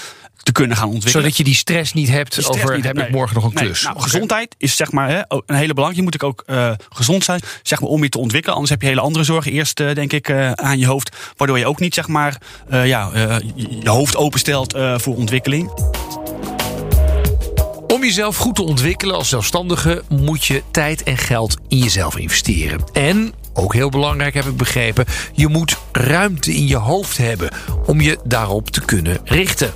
te 0.44 0.52
kunnen 0.52 0.78
gaan 0.78 0.86
ontwikkelen. 0.86 1.22
Zodat 1.22 1.38
je 1.38 1.44
die 1.44 1.56
stress 1.56 1.94
niet 1.94 2.10
hebt 2.10 2.34
stress 2.34 2.50
over 2.50 2.76
niet 2.76 2.84
heb 2.84 3.00
ik 3.00 3.10
morgen 3.10 3.36
nog 3.36 3.44
een 3.44 3.54
klus. 3.54 3.82
Nou, 3.82 3.96
okay. 3.96 4.10
Gezondheid 4.10 4.56
is 4.58 4.76
zeg 4.76 4.92
maar 4.92 5.10
hè, 5.10 5.22
een 5.28 5.56
hele 5.56 5.74
belangrijke. 5.74 5.96
Je 5.96 6.02
moet 6.02 6.24
ook 6.24 6.44
uh, 6.48 6.72
gezond 6.90 7.24
zijn 7.24 7.42
zeg 7.64 7.82
maar, 7.82 7.90
om 7.90 8.04
je 8.04 8.10
te 8.10 8.18
Anders 8.34 8.70
heb 8.70 8.82
je 8.82 8.88
hele 8.88 9.02
andere 9.02 9.24
zorgen 9.24 9.52
eerst 9.52 9.80
uh, 9.80 9.94
denk 9.94 10.14
ik 10.14 10.30
uh, 10.30 10.52
aan 10.52 10.80
je 10.80 10.86
hoofd. 10.86 11.16
Waardoor 11.38 11.60
je 11.60 11.66
ook 11.66 11.80
niet 11.80 11.94
zeg 11.94 12.08
maar, 12.08 12.38
ja, 12.70 13.12
je 13.56 13.90
hoofd 13.90 14.16
openstelt 14.16 14.78
voor 14.98 15.16
ontwikkeling. 15.16 15.72
Om 17.88 18.04
jezelf 18.04 18.38
goed 18.38 18.56
te 18.56 18.64
ontwikkelen 18.64 19.16
als 19.16 19.30
zelfstandige 19.30 20.04
moet 20.10 20.46
je 20.46 20.64
tijd 20.72 21.04
en 21.04 21.18
geld 21.18 21.58
in 21.68 21.78
jezelf 21.78 22.18
investeren. 22.18 22.84
En 22.94 23.34
ook 23.54 23.74
heel 23.74 23.90
belangrijk 23.90 24.34
heb 24.34 24.46
ik 24.46 24.58
begrepen, 24.58 25.06
je 25.34 25.48
moet 25.48 25.78
ruimte 25.92 26.54
in 26.54 26.68
je 26.68 26.76
hoofd 26.76 27.18
hebben 27.18 27.50
om 27.86 28.02
je 28.02 28.20
daarop 28.24 28.70
te 28.70 28.82
kunnen 28.82 29.20
richten. 29.24 29.74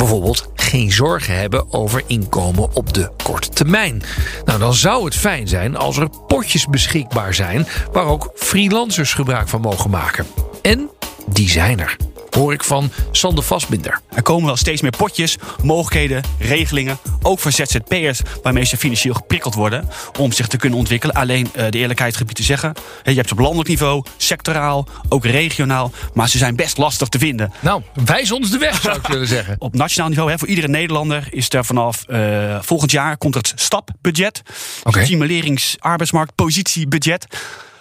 Bijvoorbeeld 0.00 0.50
geen 0.54 0.92
zorgen 0.92 1.36
hebben 1.36 1.72
over 1.72 2.02
inkomen 2.06 2.74
op 2.74 2.94
de 2.94 3.10
korte 3.24 3.48
termijn. 3.48 4.02
Nou, 4.44 4.58
dan 4.58 4.74
zou 4.74 5.04
het 5.04 5.16
fijn 5.16 5.48
zijn 5.48 5.76
als 5.76 5.96
er 5.96 6.08
potjes 6.26 6.66
beschikbaar 6.66 7.34
zijn 7.34 7.66
waar 7.92 8.04
ook 8.04 8.30
freelancers 8.34 9.14
gebruik 9.14 9.48
van 9.48 9.60
mogen 9.60 9.90
maken. 9.90 10.26
En 10.62 10.90
die 11.26 11.48
zijn 11.48 11.80
er 11.80 11.96
hoor 12.34 12.52
ik 12.52 12.64
van 12.64 12.90
Sander 13.10 13.44
Vastbinder. 13.44 14.00
Er 14.14 14.22
komen 14.22 14.46
wel 14.46 14.56
steeds 14.56 14.80
meer 14.80 14.96
potjes, 14.96 15.36
mogelijkheden, 15.62 16.22
regelingen, 16.38 16.98
ook 17.22 17.38
voor 17.38 17.52
ZZP'ers, 17.52 18.20
waarmee 18.42 18.64
ze 18.64 18.76
financieel 18.76 19.14
geprikkeld 19.14 19.54
worden 19.54 19.88
om 20.18 20.32
zich 20.32 20.46
te 20.46 20.56
kunnen 20.56 20.78
ontwikkelen. 20.78 21.14
Alleen 21.14 21.50
uh, 21.56 21.64
de 21.70 21.78
eerlijkheid 21.78 22.16
gebied 22.16 22.36
te 22.36 22.42
zeggen, 22.42 22.74
je 23.02 23.14
hebt 23.14 23.32
op 23.32 23.38
landelijk 23.38 23.68
niveau, 23.68 24.04
sectoraal, 24.16 24.88
ook 25.08 25.24
regionaal, 25.24 25.92
maar 26.14 26.28
ze 26.28 26.38
zijn 26.38 26.56
best 26.56 26.78
lastig 26.78 27.08
te 27.08 27.18
vinden. 27.18 27.52
Nou, 27.60 27.82
wijs 28.04 28.32
ons 28.32 28.50
de 28.50 28.58
weg 28.58 28.80
zou 28.80 28.96
ik 28.96 29.06
willen 29.16 29.28
zeggen. 29.28 29.56
op 29.58 29.74
nationaal 29.74 30.08
niveau, 30.08 30.30
hè, 30.30 30.38
voor 30.38 30.48
iedere 30.48 30.68
Nederlander 30.68 31.28
is 31.30 31.52
er 31.52 31.64
vanaf 31.64 32.04
uh, 32.08 32.58
volgend 32.60 32.90
jaar 32.90 33.16
komt 33.16 33.34
het 33.34 33.52
stapbudget, 33.54 34.42
okay. 34.82 35.04
stimulerings 35.04 35.76
arbeidsmarkt 35.78 36.34
positiebudget. 36.34 37.26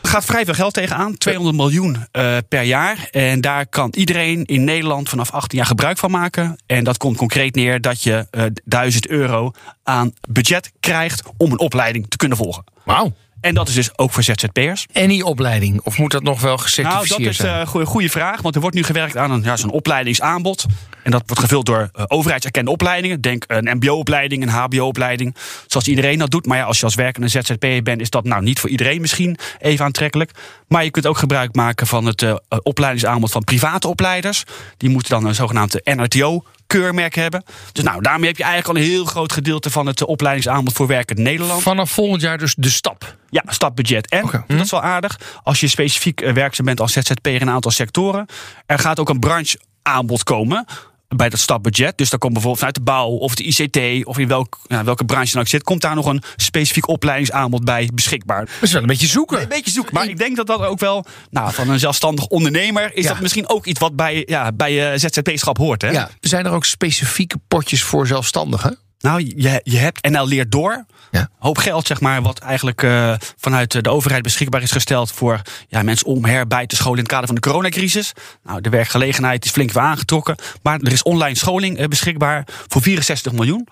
Gaat 0.10 0.26
vrij 0.26 0.46
veel 0.46 0.54
geld 0.54 0.74
tegenaan, 0.74 1.18
200 1.18 1.58
miljoen 1.58 1.96
uh, 1.96 2.38
per 2.48 2.62
jaar. 2.62 3.08
En 3.12 3.42
daar 3.42 3.68
kan 3.68 3.94
iedereen 3.96 4.46
in 4.46 4.64
Nederland 4.64 5.10
vanaf 5.10 5.32
18 5.32 5.58
jaar 5.58 5.68
gebruik 5.68 5.98
van 5.98 6.12
maken. 6.12 6.58
En 6.66 6.84
dat 6.84 6.98
komt 6.98 7.18
concreet 7.18 7.56
neer 7.56 7.82
dat 7.82 8.04
je 8.04 8.28
uh, 8.32 8.44
1000 8.66 9.08
euro 9.08 9.52
aan 9.84 10.14
budget 10.30 10.72
krijgt 10.80 11.24
om 11.38 11.52
een 11.52 11.60
opleiding 11.60 12.06
te 12.08 12.18
kunnen 12.18 12.38
volgen. 12.38 12.64
Wauw. 12.84 13.14
En 13.42 13.54
dat 13.54 13.68
is 13.68 13.74
dus 13.74 13.98
ook 13.98 14.12
voor 14.12 14.24
ZZP'ers. 14.24 14.86
En 14.92 15.08
die 15.08 15.26
opleiding? 15.26 15.82
Of 15.82 15.98
moet 15.98 16.12
dat 16.12 16.24
nog 16.24 16.42
wel 16.42 16.58
gecertificeerd 16.58 17.08
zijn? 17.08 17.22
Nou, 17.22 17.64
dat 17.64 17.74
is 17.74 17.76
een 17.76 17.82
uh, 17.82 17.88
goede 17.88 18.10
vraag. 18.10 18.42
Want 18.42 18.56
er 18.56 18.62
wordt 18.62 18.76
nu 18.76 18.84
gewerkt 18.84 19.18
aan 19.18 19.32
een, 19.32 19.44
ja, 19.44 19.58
zo'n 19.58 19.72
opleidingsaanbod. 19.72 20.66
En 21.10 21.16
dat 21.16 21.24
wordt 21.26 21.42
gevuld 21.42 21.66
door 21.66 21.90
uh, 21.96 22.04
overheidserkende 22.08 22.72
opleidingen. 22.72 23.22
Denk 23.22 23.44
een 23.48 23.76
mbo-opleiding, 23.76 24.44
een 24.44 24.50
hbo-opleiding. 24.50 25.36
Zoals 25.68 25.88
iedereen 25.88 26.20
dat 26.20 26.32
doet. 26.32 26.46
Maar 26.46 26.58
ja, 26.58 26.64
als 26.64 26.80
je 26.80 26.86
als 26.86 26.96
werkende 26.96 27.28
ZZP'er 27.28 27.84
bent... 27.84 28.02
is 28.02 28.10
dat 28.10 28.24
nou 28.24 28.44
niet 28.44 28.60
voor 28.60 28.70
iedereen 28.70 29.02
misschien 29.02 29.38
even 29.60 29.86
aantrekkelijk. 29.86 30.32
Maar 30.68 30.84
je 30.84 30.92
kunt 30.92 31.06
ook 31.06 31.18
gebruik 31.18 31.56
maken 31.56 31.88
van 31.88 32.06
het 32.06 32.22
uh, 32.22 32.36
opleidingsaanbod 32.64 33.32
van 33.32 33.44
private 33.44 33.88
opleiders. 33.88 34.44
Die 34.78 34.90
moeten 34.90 35.12
dan 35.12 35.26
een 35.26 35.36
zogenaamde 35.36 35.82
NRTO 35.84 36.44
keurmerk 36.68 37.16
hebben. 37.16 37.44
Dus 37.72 37.84
nou, 37.84 38.02
daarmee 38.02 38.28
heb 38.28 38.38
je 38.38 38.44
eigenlijk 38.44 38.78
al 38.78 38.84
een 38.84 38.90
heel 38.90 39.06
groot 39.06 39.32
gedeelte 39.32 39.70
van 39.70 39.86
het 39.86 40.06
opleidingsaanbod 40.06 40.74
voor 40.74 40.88
werk 40.88 41.12
in 41.12 41.24
Nederland. 41.24 41.62
Vanaf 41.62 41.92
volgend 41.92 42.22
jaar 42.22 42.38
dus 42.38 42.56
de 42.58 42.70
stap. 42.70 43.16
Ja, 43.30 43.44
stapbudget. 43.48 44.10
En, 44.10 44.24
okay. 44.24 44.44
dat 44.48 44.60
is 44.60 44.72
wel 44.72 44.82
aardig, 44.82 45.20
als 45.44 45.60
je 45.60 45.68
specifiek 45.68 46.20
werkzaam 46.20 46.66
bent 46.66 46.80
als 46.80 46.94
ZZP'er 46.94 47.34
in 47.34 47.42
een 47.42 47.50
aantal 47.50 47.72
sectoren. 47.72 48.26
Er 48.66 48.80
gaat 48.80 49.00
ook 49.00 49.10
een 49.10 49.20
brancheaanbod 49.20 50.24
komen 50.24 50.66
bij 51.16 51.30
dat 51.30 51.40
stapbudget. 51.40 51.98
Dus 51.98 52.10
daar 52.10 52.20
komt 52.20 52.34
bijvoorbeeld 52.34 52.64
vanuit 52.66 52.86
de 52.86 52.92
bouw 52.92 53.08
of 53.08 53.36
de 53.36 53.44
ICT 53.44 54.06
of 54.06 54.18
in 54.18 54.28
welk, 54.28 54.60
ja, 54.68 54.84
welke 54.84 55.06
branche 55.06 55.32
dan 55.32 55.42
ook 55.42 55.48
zit, 55.48 55.64
komt 55.64 55.82
daar 55.82 55.96
nog 55.96 56.06
een 56.06 56.24
specifiek 56.36 56.88
opleidingsaanbod 56.88 57.64
bij 57.64 57.90
beschikbaar. 57.94 58.46
Dat 58.46 58.54
is 58.62 58.72
wel 58.72 58.82
een 58.82 58.88
beetje 58.88 59.08
zoeken. 59.08 59.42
Een 59.42 59.48
beetje 59.48 59.72
zoeken. 59.72 59.94
Maar 59.94 60.08
ik 60.08 60.18
denk 60.18 60.36
dat 60.36 60.48
dat 60.48 60.62
ook 60.62 60.80
wel, 60.80 61.06
nou, 61.30 61.54
van 61.54 61.70
een 61.70 61.80
zelfstandig 61.80 62.26
ondernemer 62.26 62.96
is 62.96 63.04
ja. 63.04 63.10
dat 63.10 63.22
misschien 63.22 63.50
ook 63.50 63.66
iets 63.66 63.80
wat 63.80 63.96
bij, 63.96 64.24
ja, 64.26 64.52
bij 64.52 64.74
je 64.74 64.98
ZZP-schap 64.98 65.58
hoort. 65.58 65.82
Hè? 65.82 65.90
Ja. 65.90 66.10
Zijn 66.20 66.46
er 66.46 66.52
ook 66.52 66.66
specifieke 66.66 67.38
potjes 67.48 67.84
voor 67.84 68.08
zelfstandigen? 68.08 68.78
Nou, 69.00 69.32
je, 69.36 69.62
je 69.64 69.78
hebt 69.78 70.10
NL 70.10 70.28
Leert 70.28 70.52
Door. 70.52 70.86
Ja. 71.12 71.30
Hoop 71.40 71.58
geld, 71.58 71.88
zeg 71.88 72.02
maar, 72.02 72.22
wat 72.22 72.40
eigenlijk 72.40 72.82
uh, 72.82 73.14
vanuit 73.38 73.84
de 73.84 73.90
overheid 73.90 74.24
beschikbaar 74.24 74.62
is 74.62 74.72
gesteld 74.72 75.12
voor 75.12 75.42
ja, 75.68 75.84
mensen 75.84 76.08
om 76.08 76.26
herbij 76.26 76.68
te 76.68 76.76
scholen 76.76 76.98
in 76.98 77.04
het 77.04 77.12
kader 77.12 77.26
van 77.26 77.36
de 77.36 77.42
coronacrisis. 77.42 78.14
Nou, 78.44 78.62
de 78.62 78.70
werkgelegenheid 78.70 79.46
is 79.46 79.52
flink 79.52 79.72
weer 79.72 79.84
aangetrokken. 79.84 80.36
Maar 80.64 80.80
er 80.80 80.92
is 80.92 81.04
online 81.04 81.36
scholing 81.36 81.80
uh, 81.80 81.88
beschikbaar 81.88 82.48
voor 82.68 82.82
64 82.82 83.32
miljoen. 83.32 83.68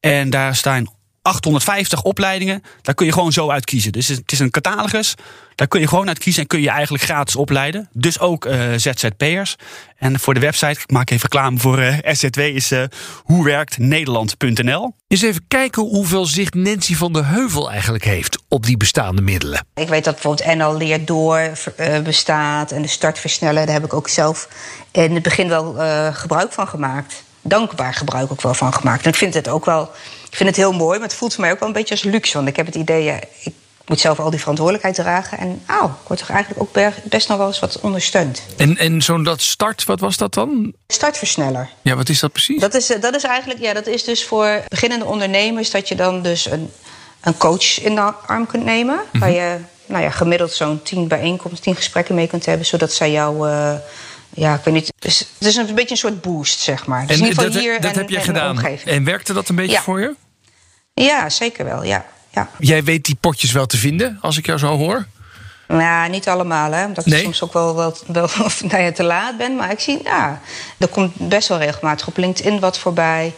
En 0.00 0.30
daar 0.30 0.56
staan 0.56 0.86
850 1.28 2.02
opleidingen. 2.02 2.62
Daar 2.82 2.94
kun 2.94 3.06
je 3.06 3.12
gewoon 3.12 3.32
zo 3.32 3.50
uit 3.50 3.64
kiezen. 3.64 3.92
Dus 3.92 4.08
het 4.08 4.32
is 4.32 4.38
een 4.38 4.50
catalogus. 4.50 5.14
Daar 5.54 5.68
kun 5.68 5.80
je 5.80 5.88
gewoon 5.88 6.08
uit 6.08 6.18
kiezen 6.18 6.42
en 6.42 6.48
kun 6.48 6.60
je 6.60 6.70
eigenlijk 6.70 7.04
gratis 7.04 7.36
opleiden. 7.36 7.88
Dus 7.92 8.18
ook 8.20 8.46
uh, 8.46 8.60
ZZP'ers. 8.76 9.56
En 9.96 10.20
voor 10.20 10.34
de 10.34 10.40
website, 10.40 10.80
ik 10.80 10.90
maak 10.90 11.10
even 11.10 11.22
reclame 11.22 11.58
voor 11.58 11.78
uh, 11.78 11.96
SZW, 12.02 12.38
is 12.38 12.72
uh, 12.72 12.82
hoewerktnederland.nl. 13.22 14.94
Eens 15.08 15.22
even 15.22 15.44
kijken 15.48 15.82
hoeveel 15.82 16.26
zicht 16.26 16.54
Nancy 16.54 16.94
van 16.94 17.12
der 17.12 17.26
Heuvel 17.26 17.70
eigenlijk 17.70 18.04
heeft 18.04 18.42
op 18.48 18.66
die 18.66 18.76
bestaande 18.76 19.22
middelen. 19.22 19.66
Ik 19.74 19.88
weet 19.88 20.04
dat 20.04 20.14
bijvoorbeeld 20.14 20.56
NL 20.56 20.76
Leert 20.76 21.06
Door 21.06 21.50
bestaat 22.04 22.72
en 22.72 22.82
de 22.82 22.88
startversneller. 22.88 23.64
Daar 23.64 23.74
heb 23.74 23.84
ik 23.84 23.94
ook 23.94 24.08
zelf 24.08 24.48
in 24.90 25.14
het 25.14 25.22
begin 25.22 25.48
wel 25.48 25.74
gebruik 26.12 26.52
van 26.52 26.68
gemaakt. 26.68 27.22
Dankbaar 27.42 27.94
gebruik 27.94 28.32
ook 28.32 28.42
wel 28.42 28.54
van 28.54 28.74
gemaakt. 28.74 29.04
En 29.04 29.10
ik 29.10 29.16
vind 29.16 29.34
het 29.34 29.48
ook 29.48 29.64
wel, 29.64 29.90
ik 30.30 30.36
vind 30.36 30.48
het 30.48 30.58
heel 30.58 30.72
mooi, 30.72 30.98
maar 30.98 31.08
het 31.08 31.16
voelt 31.16 31.34
voor 31.34 31.42
mij 31.42 31.52
ook 31.52 31.58
wel 31.58 31.68
een 31.68 31.74
beetje 31.74 31.94
als 31.94 32.02
luxe. 32.04 32.36
Want 32.36 32.48
ik 32.48 32.56
heb 32.56 32.66
het 32.66 32.74
idee, 32.74 33.04
ja, 33.04 33.20
ik 33.42 33.52
moet 33.86 34.00
zelf 34.00 34.20
al 34.20 34.30
die 34.30 34.38
verantwoordelijkheid 34.38 34.96
dragen. 34.96 35.38
En 35.38 35.62
oh, 35.70 35.84
ik 36.02 36.08
word 36.08 36.18
toch 36.18 36.30
eigenlijk 36.30 36.60
ook 36.62 36.92
best 37.04 37.28
nog 37.28 37.38
wel 37.38 37.46
eens 37.46 37.58
wat 37.58 37.80
ondersteund. 37.80 38.42
En, 38.56 38.76
en 38.76 39.02
zo'n 39.02 39.22
dat 39.22 39.40
start, 39.40 39.84
wat 39.84 40.00
was 40.00 40.16
dat 40.16 40.34
dan? 40.34 40.72
Startversneller. 40.86 41.70
Ja, 41.82 41.96
wat 41.96 42.08
is 42.08 42.20
dat 42.20 42.32
precies? 42.32 42.60
Dat 42.60 42.74
is, 42.74 42.86
dat 42.86 43.14
is 43.14 43.22
eigenlijk, 43.22 43.60
ja, 43.60 43.72
dat 43.72 43.86
is 43.86 44.04
dus 44.04 44.24
voor 44.24 44.62
beginnende 44.68 45.04
ondernemers 45.04 45.70
dat 45.70 45.88
je 45.88 45.94
dan 45.94 46.22
dus 46.22 46.50
een, 46.50 46.70
een 47.20 47.36
coach 47.36 47.80
in 47.82 47.94
de 47.94 48.00
arm 48.26 48.46
kunt 48.46 48.64
nemen. 48.64 49.00
Mhm. 49.10 49.18
Waar 49.18 49.30
je 49.30 49.58
nou 49.86 50.02
ja, 50.02 50.10
gemiddeld 50.10 50.52
zo'n 50.52 50.82
tien 50.82 51.08
bijeenkomsten, 51.08 51.62
tien 51.62 51.76
gesprekken 51.76 52.14
mee 52.14 52.26
kunt 52.26 52.46
hebben, 52.46 52.66
zodat 52.66 52.92
zij 52.92 53.10
jou. 53.10 53.48
Uh, 53.48 53.74
ja, 54.38 54.54
ik 54.54 54.60
weet 54.64 54.74
niet. 54.74 54.92
Het 54.98 55.46
is, 55.46 55.56
een 55.56 55.74
beetje 55.74 55.90
een 55.90 55.96
soort 55.96 56.20
boost, 56.20 56.60
zeg 56.60 56.86
maar. 56.86 57.06
Dus 57.06 57.16
en 57.16 57.22
in 57.22 57.28
ieder 57.28 57.38
geval 57.38 57.52
dat, 57.52 57.62
hier 57.62 57.80
dat 57.80 57.94
heb 57.94 58.08
je 58.08 58.20
gedaan. 58.20 58.64
En 58.84 59.04
werkte 59.04 59.32
dat 59.32 59.48
een 59.48 59.56
beetje 59.56 59.80
voor 59.80 60.00
je? 60.00 60.14
Ja, 60.94 61.28
zeker 61.28 61.64
wel. 61.64 61.82
Ja. 61.84 62.06
Ja. 62.30 62.48
Jij 62.58 62.84
weet 62.84 63.04
die 63.04 63.16
potjes 63.20 63.52
wel 63.52 63.66
te 63.66 63.76
vinden, 63.76 64.18
als 64.20 64.36
ik 64.36 64.46
jou 64.46 64.58
zo 64.58 64.76
hoor? 64.76 65.06
Nou, 65.68 66.10
niet 66.10 66.28
allemaal, 66.28 66.72
hè. 66.72 66.84
Omdat 66.84 67.06
ik 67.06 67.22
soms 67.22 67.42
ook 67.42 67.52
wel, 67.52 67.74
wel, 67.74 67.96
wel 68.06 68.28
nou 68.70 68.82
ja, 68.82 68.92
te 68.92 69.02
laat 69.02 69.36
ben. 69.36 69.56
Maar 69.56 69.70
ik 69.70 69.80
zie, 69.80 70.00
ja, 70.04 70.40
er 70.78 70.88
komt 70.88 71.28
best 71.28 71.48
wel 71.48 71.58
regelmatig 71.58 72.06
op 72.06 72.16
LinkedIn 72.16 72.60
wat 72.60 72.78
voorbij. 72.78 73.34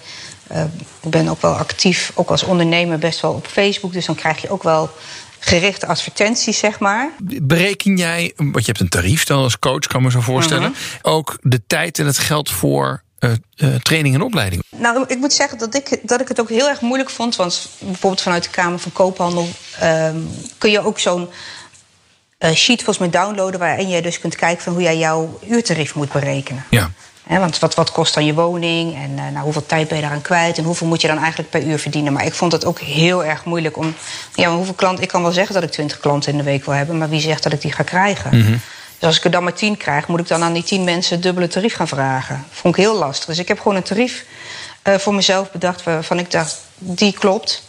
Uh, 0.53 0.63
ik 1.03 1.11
ben 1.11 1.29
ook 1.29 1.43
wel 1.43 1.55
actief, 1.55 2.13
ook 2.15 2.31
als 2.31 2.43
ondernemer, 2.43 2.99
best 2.99 3.21
wel 3.21 3.33
op 3.33 3.47
Facebook. 3.47 3.93
Dus 3.93 4.07
dan 4.07 4.15
krijg 4.15 4.43
je 4.43 4.51
ook 4.51 4.63
wel 4.63 4.91
gerichte 5.41 5.87
advertenties, 5.87 6.59
zeg 6.59 6.79
maar. 6.79 7.11
Bereken 7.43 7.97
jij, 7.97 8.33
want 8.37 8.59
je 8.59 8.65
hebt 8.65 8.81
een 8.81 8.89
tarief 8.89 9.25
dan 9.25 9.43
als 9.43 9.59
coach, 9.59 9.87
kan 9.87 10.03
me 10.03 10.11
zo 10.11 10.21
voorstellen, 10.21 10.71
mhm. 10.71 10.81
ook 11.03 11.39
de 11.43 11.61
tijd 11.67 11.99
en 11.99 12.07
het 12.07 12.19
geld 12.19 12.51
voor 12.51 13.03
uh, 13.21 13.31
uh, 13.57 13.75
training 13.75 14.15
en 14.15 14.23
opleiding? 14.23 14.63
Nou, 14.77 15.05
ik 15.07 15.19
moet 15.19 15.33
zeggen 15.33 15.59
dat 15.59 15.75
ik, 15.75 16.01
dat 16.03 16.21
ik 16.21 16.29
het 16.29 16.41
ook 16.41 16.49
heel 16.49 16.69
erg 16.69 16.81
moeilijk 16.81 17.11
vond. 17.11 17.37
Want 17.37 17.69
bijvoorbeeld 17.79 18.21
vanuit 18.21 18.45
de 18.45 18.51
Kamer 18.51 18.79
van 18.79 18.93
Koophandel 18.93 19.49
um, 19.83 20.29
kun 20.59 20.71
je 20.71 20.85
ook 20.85 20.99
zo'n 20.99 21.29
uh, 22.39 22.51
sheet 22.51 22.83
volgens 22.83 22.99
mij 22.99 23.11
downloaden. 23.11 23.61
waarin 23.61 23.89
je 23.89 24.03
dus 24.03 24.19
kunt 24.19 24.37
kijken 24.37 24.63
van 24.63 24.73
hoe 24.73 24.83
jij 24.83 24.99
jouw 24.99 25.39
uurtarief 25.49 25.95
moet 25.95 26.13
berekenen. 26.13 26.65
Ja. 26.71 26.91
Want 27.39 27.59
wat, 27.59 27.75
wat 27.75 27.93
kost 27.93 28.15
dan 28.15 28.25
je 28.25 28.35
woning 28.35 28.95
en 28.95 29.15
nou, 29.15 29.45
hoeveel 29.45 29.67
tijd 29.67 29.89
ben 29.89 29.97
je 29.97 30.03
daaraan 30.03 30.23
kwijt 30.23 30.59
en 30.59 30.65
hoeveel 30.65 30.87
moet 30.87 31.01
je 31.01 31.07
dan 31.07 31.19
eigenlijk 31.19 31.51
per 31.51 31.63
uur 31.63 31.79
verdienen. 31.79 32.13
Maar 32.13 32.25
ik 32.25 32.35
vond 32.35 32.53
het 32.53 32.65
ook 32.65 32.81
heel 32.81 33.25
erg 33.25 33.45
moeilijk 33.45 33.77
om. 33.77 33.95
Ja, 34.35 34.55
hoeveel 34.55 34.75
klanten. 34.75 35.03
Ik 35.03 35.09
kan 35.09 35.23
wel 35.23 35.33
zeggen 35.33 35.55
dat 35.55 35.63
ik 35.63 35.71
20 35.71 36.01
klanten 36.01 36.33
in 36.33 36.39
de 36.39 36.45
week 36.45 36.65
wil 36.65 36.75
hebben, 36.75 36.99
maar 36.99 37.09
wie 37.09 37.21
zegt 37.21 37.43
dat 37.43 37.53
ik 37.53 37.61
die 37.61 37.73
ga 37.73 37.83
krijgen? 37.83 38.37
Mm 38.37 38.43
-hmm. 38.43 38.61
Dus 38.99 39.09
als 39.09 39.19
ik 39.19 39.25
er 39.25 39.31
dan 39.31 39.43
maar 39.43 39.55
tien 39.55 39.77
krijg, 39.77 40.07
moet 40.07 40.21
ik 40.21 40.29
dan 40.29 40.43
aan 40.43 40.53
die 40.53 40.63
tien 40.63 40.85
mensen 40.85 41.15
het 41.15 41.23
dubbele 41.23 41.49
tarief 41.49 41.75
gaan 41.75 41.89
vragen. 41.89 42.45
Vond 42.51 42.77
ik 42.77 42.83
heel 42.83 42.99
lastig. 42.99 43.27
Dus 43.27 43.39
ik 43.39 43.49
heb 43.49 43.61
gewoon 43.61 43.77
een 43.77 43.83
tarief 43.83 44.25
uh, 44.85 44.95
voor 44.95 45.15
mezelf 45.15 45.51
bedacht 45.51 45.83
waarvan 45.83 46.19
ik 46.19 46.31
dacht, 46.31 46.59
die 46.79 47.13
klopt. 47.13 47.63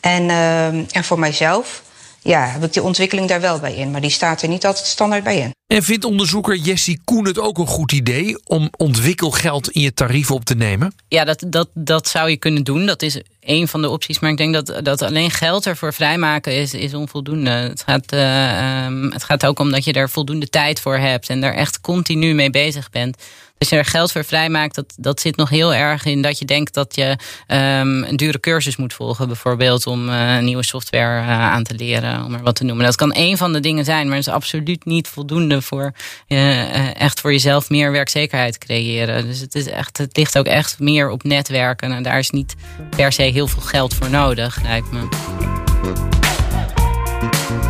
En, 0.00 0.22
uh, 0.22 0.66
en 0.66 1.04
voor 1.04 1.18
mijzelf 1.18 1.82
ja, 2.26 2.46
heb 2.46 2.64
ik 2.64 2.72
die 2.72 2.82
ontwikkeling 2.82 3.28
daar 3.28 3.40
wel 3.40 3.58
bij 3.58 3.74
in. 3.74 3.90
Maar 3.90 4.00
die 4.00 4.10
staat 4.10 4.42
er 4.42 4.48
niet 4.48 4.66
altijd 4.66 4.86
standaard 4.86 5.24
bij 5.24 5.38
in. 5.38 5.54
En 5.66 5.82
vindt 5.82 6.04
onderzoeker 6.04 6.56
Jessie 6.56 7.00
Koen 7.04 7.26
het 7.26 7.38
ook 7.38 7.58
een 7.58 7.66
goed 7.66 7.92
idee 7.92 8.38
om 8.44 8.70
ontwikkelgeld 8.76 9.70
in 9.70 9.80
je 9.80 9.94
tarief 9.94 10.30
op 10.30 10.44
te 10.44 10.54
nemen? 10.54 10.94
Ja, 11.08 11.24
dat, 11.24 11.44
dat, 11.46 11.68
dat 11.74 12.08
zou 12.08 12.30
je 12.30 12.36
kunnen 12.36 12.64
doen. 12.64 12.86
Dat 12.86 13.02
is 13.02 13.20
een 13.40 13.68
van 13.68 13.82
de 13.82 13.88
opties. 13.88 14.18
Maar 14.18 14.30
ik 14.30 14.36
denk 14.36 14.54
dat, 14.54 14.84
dat 14.84 15.02
alleen 15.02 15.30
geld 15.30 15.66
ervoor 15.66 15.94
vrijmaken 15.94 16.52
is, 16.52 16.74
is 16.74 16.94
onvoldoende. 16.94 17.50
Het 17.50 17.82
gaat, 17.86 18.12
uh, 18.12 19.10
het 19.12 19.24
gaat 19.24 19.46
ook 19.46 19.58
om 19.58 19.70
dat 19.70 19.84
je 19.84 19.92
er 19.92 20.10
voldoende 20.10 20.48
tijd 20.48 20.80
voor 20.80 20.96
hebt 20.96 21.28
en 21.28 21.40
daar 21.40 21.54
echt 21.54 21.80
continu 21.80 22.34
mee 22.34 22.50
bezig 22.50 22.90
bent. 22.90 23.16
Je 23.58 23.76
er 23.76 23.84
geld 23.84 24.12
voor 24.12 24.24
vrijmaakt, 24.24 24.74
dat, 24.74 24.94
dat 24.96 25.20
zit 25.20 25.36
nog 25.36 25.48
heel 25.48 25.74
erg 25.74 26.04
in 26.04 26.22
dat 26.22 26.38
je 26.38 26.44
denkt 26.44 26.74
dat 26.74 26.94
je 26.94 27.16
um, 27.48 28.04
een 28.04 28.16
dure 28.16 28.40
cursus 28.40 28.76
moet 28.76 28.94
volgen, 28.94 29.26
bijvoorbeeld 29.26 29.86
om 29.86 30.08
uh, 30.08 30.38
nieuwe 30.38 30.64
software 30.64 31.20
uh, 31.20 31.28
aan 31.28 31.62
te 31.62 31.74
leren, 31.74 32.24
om 32.24 32.34
er 32.34 32.42
wat 32.42 32.56
te 32.56 32.64
noemen. 32.64 32.84
Dat 32.84 32.96
kan 32.96 33.12
één 33.12 33.36
van 33.36 33.52
de 33.52 33.60
dingen 33.60 33.84
zijn, 33.84 34.06
maar 34.06 34.16
het 34.16 34.26
is 34.26 34.32
absoluut 34.32 34.84
niet 34.84 35.08
voldoende 35.08 35.62
voor 35.62 35.92
uh, 36.28 37.00
echt 37.00 37.20
voor 37.20 37.32
jezelf 37.32 37.70
meer 37.70 37.92
werkzekerheid 37.92 38.58
creëren. 38.58 39.26
Dus 39.26 39.40
het, 39.40 39.54
is 39.54 39.66
echt, 39.66 39.98
het 39.98 40.16
ligt 40.16 40.38
ook 40.38 40.46
echt 40.46 40.78
meer 40.78 41.10
op 41.10 41.22
netwerken 41.24 41.92
en 41.92 42.02
daar 42.02 42.18
is 42.18 42.30
niet 42.30 42.54
per 42.96 43.12
se 43.12 43.22
heel 43.22 43.46
veel 43.46 43.62
geld 43.62 43.94
voor 43.94 44.10
nodig, 44.10 44.62
lijkt 44.62 44.92
me. 44.92 45.08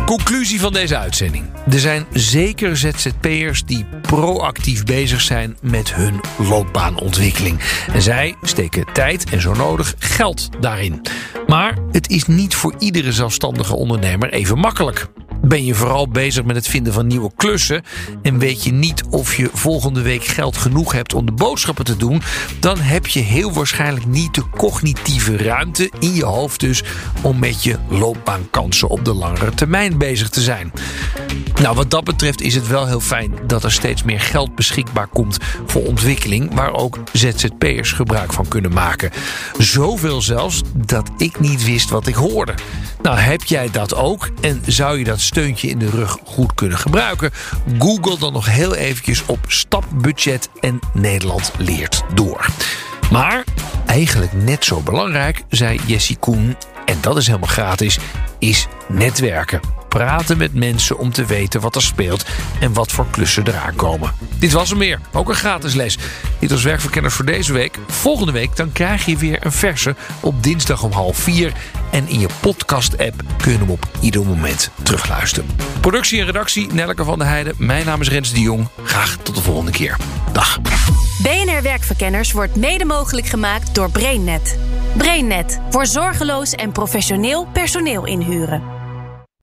Conclusie 0.07 0.59
van 0.59 0.73
deze 0.73 0.97
uitzending. 0.97 1.45
Er 1.69 1.79
zijn 1.79 2.05
zeker 2.11 2.77
ZZP'ers 2.77 3.63
die 3.65 3.85
proactief 4.01 4.83
bezig 4.83 5.21
zijn 5.21 5.57
met 5.61 5.93
hun 5.93 6.19
loopbaanontwikkeling. 6.37 7.59
En 7.93 8.01
zij 8.01 8.35
steken 8.41 8.85
tijd 8.93 9.29
en 9.29 9.41
zo 9.41 9.53
nodig 9.53 9.95
geld 9.97 10.49
daarin. 10.59 11.01
Maar 11.47 11.77
het 11.91 12.09
is 12.09 12.25
niet 12.25 12.55
voor 12.55 12.75
iedere 12.79 13.11
zelfstandige 13.11 13.75
ondernemer 13.75 14.33
even 14.33 14.57
makkelijk. 14.57 15.07
Ben 15.47 15.65
je 15.65 15.75
vooral 15.75 16.07
bezig 16.07 16.43
met 16.43 16.55
het 16.55 16.67
vinden 16.67 16.93
van 16.93 17.07
nieuwe 17.07 17.31
klussen 17.35 17.83
en 18.21 18.39
weet 18.39 18.63
je 18.63 18.71
niet 18.71 19.03
of 19.09 19.35
je 19.35 19.49
volgende 19.53 20.01
week 20.01 20.23
geld 20.23 20.57
genoeg 20.57 20.91
hebt 20.91 21.13
om 21.13 21.25
de 21.25 21.31
boodschappen 21.31 21.85
te 21.85 21.97
doen, 21.97 22.21
dan 22.59 22.79
heb 22.79 23.07
je 23.07 23.19
heel 23.19 23.53
waarschijnlijk 23.53 24.05
niet 24.05 24.33
de 24.33 24.49
cognitieve 24.57 25.37
ruimte 25.37 25.91
in 25.99 26.13
je 26.13 26.25
hoofd 26.25 26.59
dus 26.59 26.83
om 27.21 27.39
met 27.39 27.63
je 27.63 27.75
loopbaankansen 27.89 28.87
op 28.87 29.05
de 29.05 29.13
langere 29.13 29.53
termijn 29.53 29.97
bezig 29.97 30.29
te 30.29 30.41
zijn. 30.41 30.71
Nou, 31.61 31.75
wat 31.75 31.91
dat 31.91 32.03
betreft 32.03 32.41
is 32.41 32.55
het 32.55 32.67
wel 32.67 32.87
heel 32.87 32.99
fijn 32.99 33.33
dat 33.47 33.63
er 33.63 33.71
steeds 33.71 34.03
meer 34.03 34.19
geld 34.19 34.55
beschikbaar 34.55 35.07
komt 35.07 35.37
voor 35.65 35.85
ontwikkeling 35.85 36.53
waar 36.53 36.73
ook 36.73 36.99
ZZP'ers 37.13 37.91
gebruik 37.91 38.33
van 38.33 38.47
kunnen 38.47 38.73
maken. 38.73 39.11
Zoveel 39.57 40.21
zelfs 40.21 40.61
dat 40.75 41.09
ik 41.17 41.39
niet 41.39 41.65
wist 41.65 41.89
wat 41.89 42.07
ik 42.07 42.15
hoorde. 42.15 42.53
Nou, 43.01 43.17
heb 43.17 43.43
jij 43.43 43.69
dat 43.71 43.95
ook 43.95 44.29
en 44.41 44.61
zou 44.65 44.97
je 44.97 45.03
dat 45.03 45.19
steuntje 45.37 45.67
in 45.67 45.79
de 45.79 45.89
rug 45.89 46.17
goed 46.23 46.53
kunnen 46.53 46.77
gebruiken? 46.77 47.31
Google 47.79 48.17
dan 48.17 48.33
nog 48.33 48.45
heel 48.45 48.75
eventjes 48.75 49.25
op 49.25 49.39
stapbudget 49.47 50.49
en 50.59 50.79
Nederland 50.93 51.51
leert 51.57 52.03
door. 52.13 52.45
Maar 53.11 53.43
eigenlijk 53.85 54.33
net 54.33 54.65
zo 54.65 54.81
belangrijk, 54.81 55.43
zei 55.49 55.79
Jessie 55.85 56.17
Koen, 56.17 56.55
en 56.85 56.97
dat 57.01 57.17
is 57.17 57.27
helemaal 57.27 57.49
gratis, 57.49 57.99
is 58.39 58.67
netwerken 58.87 59.76
praten 59.97 60.37
met 60.37 60.53
mensen 60.53 60.97
om 60.97 61.11
te 61.11 61.25
weten 61.25 61.61
wat 61.61 61.75
er 61.75 61.81
speelt 61.81 62.25
en 62.59 62.73
wat 62.73 62.91
voor 62.91 63.05
klussen 63.11 63.47
eraan 63.47 63.75
komen. 63.75 64.11
Dit 64.39 64.51
was 64.51 64.71
er 64.71 64.77
meer, 64.77 64.99
ook 65.13 65.29
een 65.29 65.35
gratis 65.35 65.73
les. 65.73 65.97
Dit 66.39 66.51
was 66.51 66.63
Werkverkenners 66.63 67.13
voor 67.13 67.25
deze 67.25 67.53
week. 67.53 67.79
Volgende 67.87 68.31
week 68.31 68.55
dan 68.55 68.71
krijg 68.71 69.05
je 69.05 69.17
weer 69.17 69.45
een 69.45 69.51
verse 69.51 69.95
op 70.19 70.43
dinsdag 70.43 70.83
om 70.83 70.91
half 70.91 71.17
vier. 71.17 71.53
En 71.91 72.07
in 72.07 72.19
je 72.19 72.27
podcast-app 72.39 73.23
kun 73.37 73.51
je 73.51 73.57
hem 73.57 73.69
op 73.69 73.87
ieder 73.99 74.25
moment 74.25 74.71
terugluisteren. 74.83 75.49
Productie 75.81 76.19
en 76.19 76.25
redactie 76.25 76.73
Nelke 76.73 77.03
van 77.03 77.17
der 77.17 77.27
Heijden. 77.27 77.53
Mijn 77.57 77.85
naam 77.85 78.01
is 78.01 78.09
Rens 78.09 78.33
de 78.33 78.41
Jong. 78.41 78.67
Graag 78.83 79.17
tot 79.23 79.35
de 79.35 79.41
volgende 79.41 79.71
keer. 79.71 79.97
Dag. 80.31 80.59
BNR 81.21 81.61
Werkverkenners 81.61 82.31
wordt 82.31 82.55
mede 82.55 82.85
mogelijk 82.85 83.27
gemaakt 83.27 83.75
door 83.75 83.91
BrainNet. 83.91 84.57
BrainNet 84.97 85.59
voor 85.69 85.85
zorgeloos 85.85 86.51
en 86.51 86.71
professioneel 86.71 87.47
personeel 87.53 88.05
inhuren. 88.05 88.76